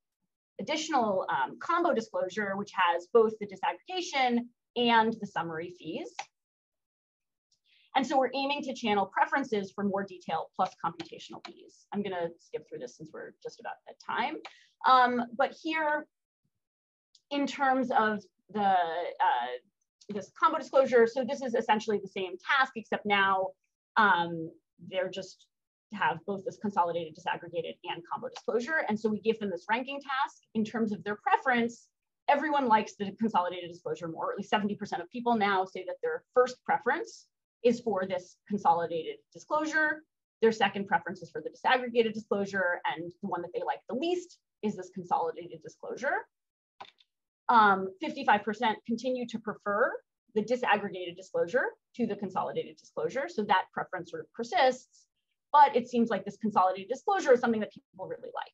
[0.61, 4.41] additional um, combo disclosure, which has both the disaggregation
[4.77, 6.13] and the summary fees.
[7.97, 11.87] And so we're aiming to channel preferences for more detail plus computational fees.
[11.93, 14.37] I'm gonna skip through this since we're just about at time.
[14.87, 16.07] Um, but here,
[17.31, 18.23] in terms of
[18.53, 19.51] the uh,
[20.09, 23.49] this combo disclosure, so this is essentially the same task, except now
[23.97, 24.51] um,
[24.89, 25.47] they're just
[25.93, 28.85] have both this consolidated, disaggregated, and combo disclosure.
[28.89, 31.89] And so we give them this ranking task in terms of their preference.
[32.29, 35.97] Everyone likes the consolidated disclosure more, or at least 70% of people now say that
[36.03, 37.27] their first preference
[37.65, 40.03] is for this consolidated disclosure.
[40.41, 43.95] Their second preference is for the disaggregated disclosure, and the one that they like the
[43.95, 46.27] least is this consolidated disclosure.
[47.51, 49.93] 55% um, continue to prefer
[50.35, 51.65] the disaggregated disclosure
[51.97, 53.29] to the consolidated disclosure.
[53.29, 55.07] So that preference sort of persists,
[55.53, 58.53] but it seems like this consolidated disclosure is something that people really like.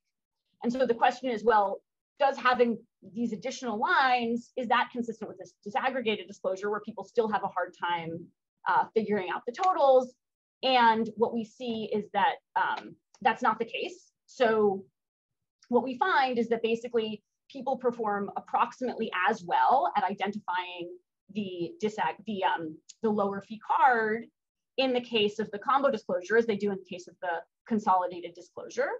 [0.62, 1.82] And so the question is, well,
[2.18, 2.78] does having
[3.12, 7.48] these additional lines, is that consistent with this disaggregated disclosure where people still have a
[7.48, 8.26] hard time
[8.66, 10.14] uh, figuring out the totals?
[10.62, 14.10] And what we see is that um, that's not the case.
[14.26, 14.84] So
[15.68, 20.90] what we find is that basically people perform approximately as well at identifying
[21.34, 24.26] the disag the um, the lower fee card
[24.78, 27.40] in the case of the combo disclosure as they do in the case of the
[27.66, 28.90] consolidated disclosure.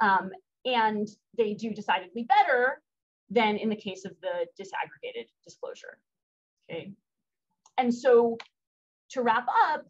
[0.00, 0.30] Um,
[0.64, 2.82] and they do decidedly better
[3.30, 5.98] than in the case of the disaggregated disclosure.
[6.70, 6.92] Okay.
[7.76, 8.38] And so
[9.10, 9.84] to wrap up,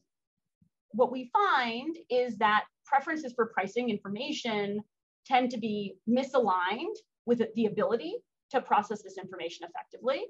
[0.91, 4.81] what we find is that preferences for pricing information
[5.27, 6.95] tend to be misaligned
[7.27, 8.17] with the ability
[8.51, 10.25] to process this information effectively.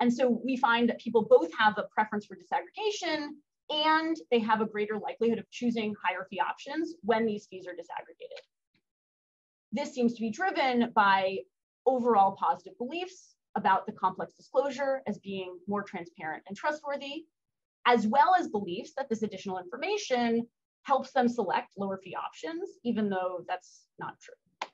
[0.00, 3.28] And so we find that people both have a preference for disaggregation
[3.70, 7.72] and they have a greater likelihood of choosing higher fee options when these fees are
[7.72, 8.42] disaggregated.
[9.72, 11.38] This seems to be driven by
[11.84, 17.26] overall positive beliefs about the complex disclosure as being more transparent and trustworthy,
[17.86, 20.46] as well as beliefs that this additional information
[20.82, 24.68] helps them select lower fee options, even though that's not true.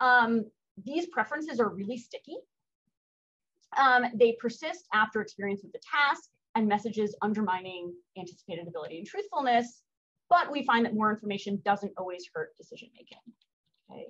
[0.00, 0.44] Um,
[0.84, 2.36] these preferences are really sticky
[3.76, 6.24] um, they persist after experience with the task
[6.54, 9.82] and messages undermining anticipated ability and truthfulness,
[10.28, 13.18] but we find that more information doesn't always hurt decision making.
[13.90, 14.06] Okay.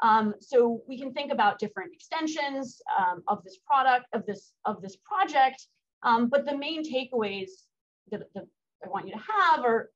[0.00, 4.80] Um, so we can think about different extensions um, of this product, of this, of
[4.80, 5.66] this project,
[6.02, 7.50] um, but the main takeaways
[8.10, 8.46] that, that
[8.84, 9.90] I want you to have are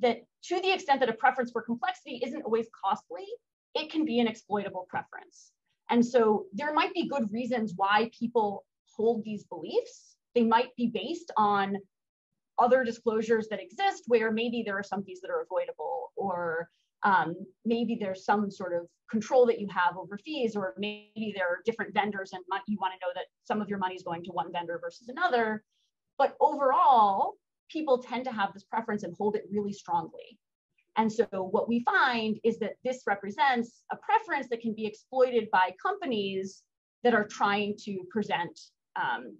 [0.00, 3.26] that to the extent that a preference for complexity isn't always costly,
[3.74, 5.50] it can be an exploitable preference.
[5.90, 8.64] And so there might be good reasons why people
[8.96, 10.16] hold these beliefs.
[10.34, 11.76] They might be based on
[12.58, 16.68] other disclosures that exist where maybe there are some fees that are avoidable or
[17.02, 17.34] um,
[17.64, 21.60] maybe there's some sort of control that you have over fees or maybe there are
[21.64, 24.30] different vendors and you want to know that some of your money is going to
[24.32, 25.62] one vendor versus another
[26.18, 27.34] but overall
[27.70, 30.38] people tend to have this preference and hold it really strongly
[30.98, 35.48] and so what we find is that this represents a preference that can be exploited
[35.50, 36.64] by companies
[37.04, 38.58] that are trying to present
[38.96, 39.36] um,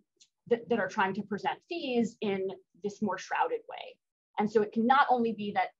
[0.46, 2.48] that, that are trying to present fees in
[2.84, 3.96] this more shrouded way.
[4.38, 5.70] And so it can not only be that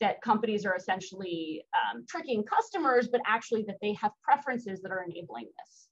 [0.00, 5.04] that companies are essentially um, tricking customers, but actually that they have preferences that are
[5.04, 5.88] enabling this.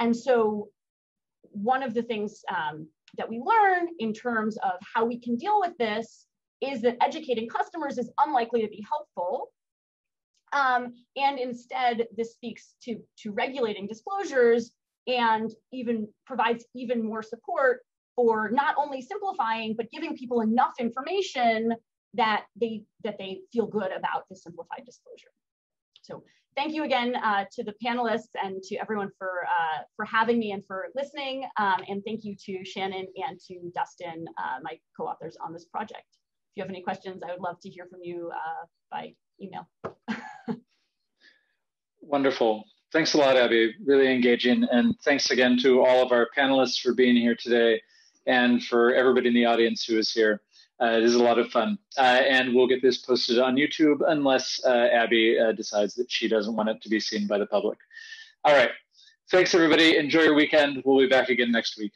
[0.00, 0.68] And so
[1.50, 5.60] one of the things um, that we learn in terms of how we can deal
[5.60, 6.26] with this
[6.60, 9.50] is that educating customers is unlikely to be helpful.
[10.52, 14.72] Um, and instead, this speaks to, to regulating disclosures
[15.06, 17.80] and even provides even more support
[18.16, 21.74] for not only simplifying, but giving people enough information
[22.14, 25.30] that they, that they feel good about the simplified disclosure.
[26.02, 26.22] So
[26.56, 30.52] thank you again uh, to the panelists and to everyone for, uh, for having me
[30.52, 31.44] and for listening.
[31.58, 36.06] Um, and thank you to Shannon and to Dustin, uh, my co-authors on this project
[36.10, 39.68] If you have any questions, I would love to hear from you uh, by email.
[42.00, 42.64] Wonderful.
[42.92, 43.74] Thanks a lot, Abby.
[43.84, 44.64] Really engaging.
[44.70, 47.80] And thanks again to all of our panelists for being here today
[48.26, 50.40] and for everybody in the audience who is here.
[50.80, 51.78] Uh, it is a lot of fun.
[51.96, 56.28] Uh, and we'll get this posted on YouTube unless uh, Abby uh, decides that she
[56.28, 57.78] doesn't want it to be seen by the public.
[58.44, 58.70] All right.
[59.30, 59.96] Thanks, everybody.
[59.96, 60.82] Enjoy your weekend.
[60.84, 61.92] We'll be back again next week.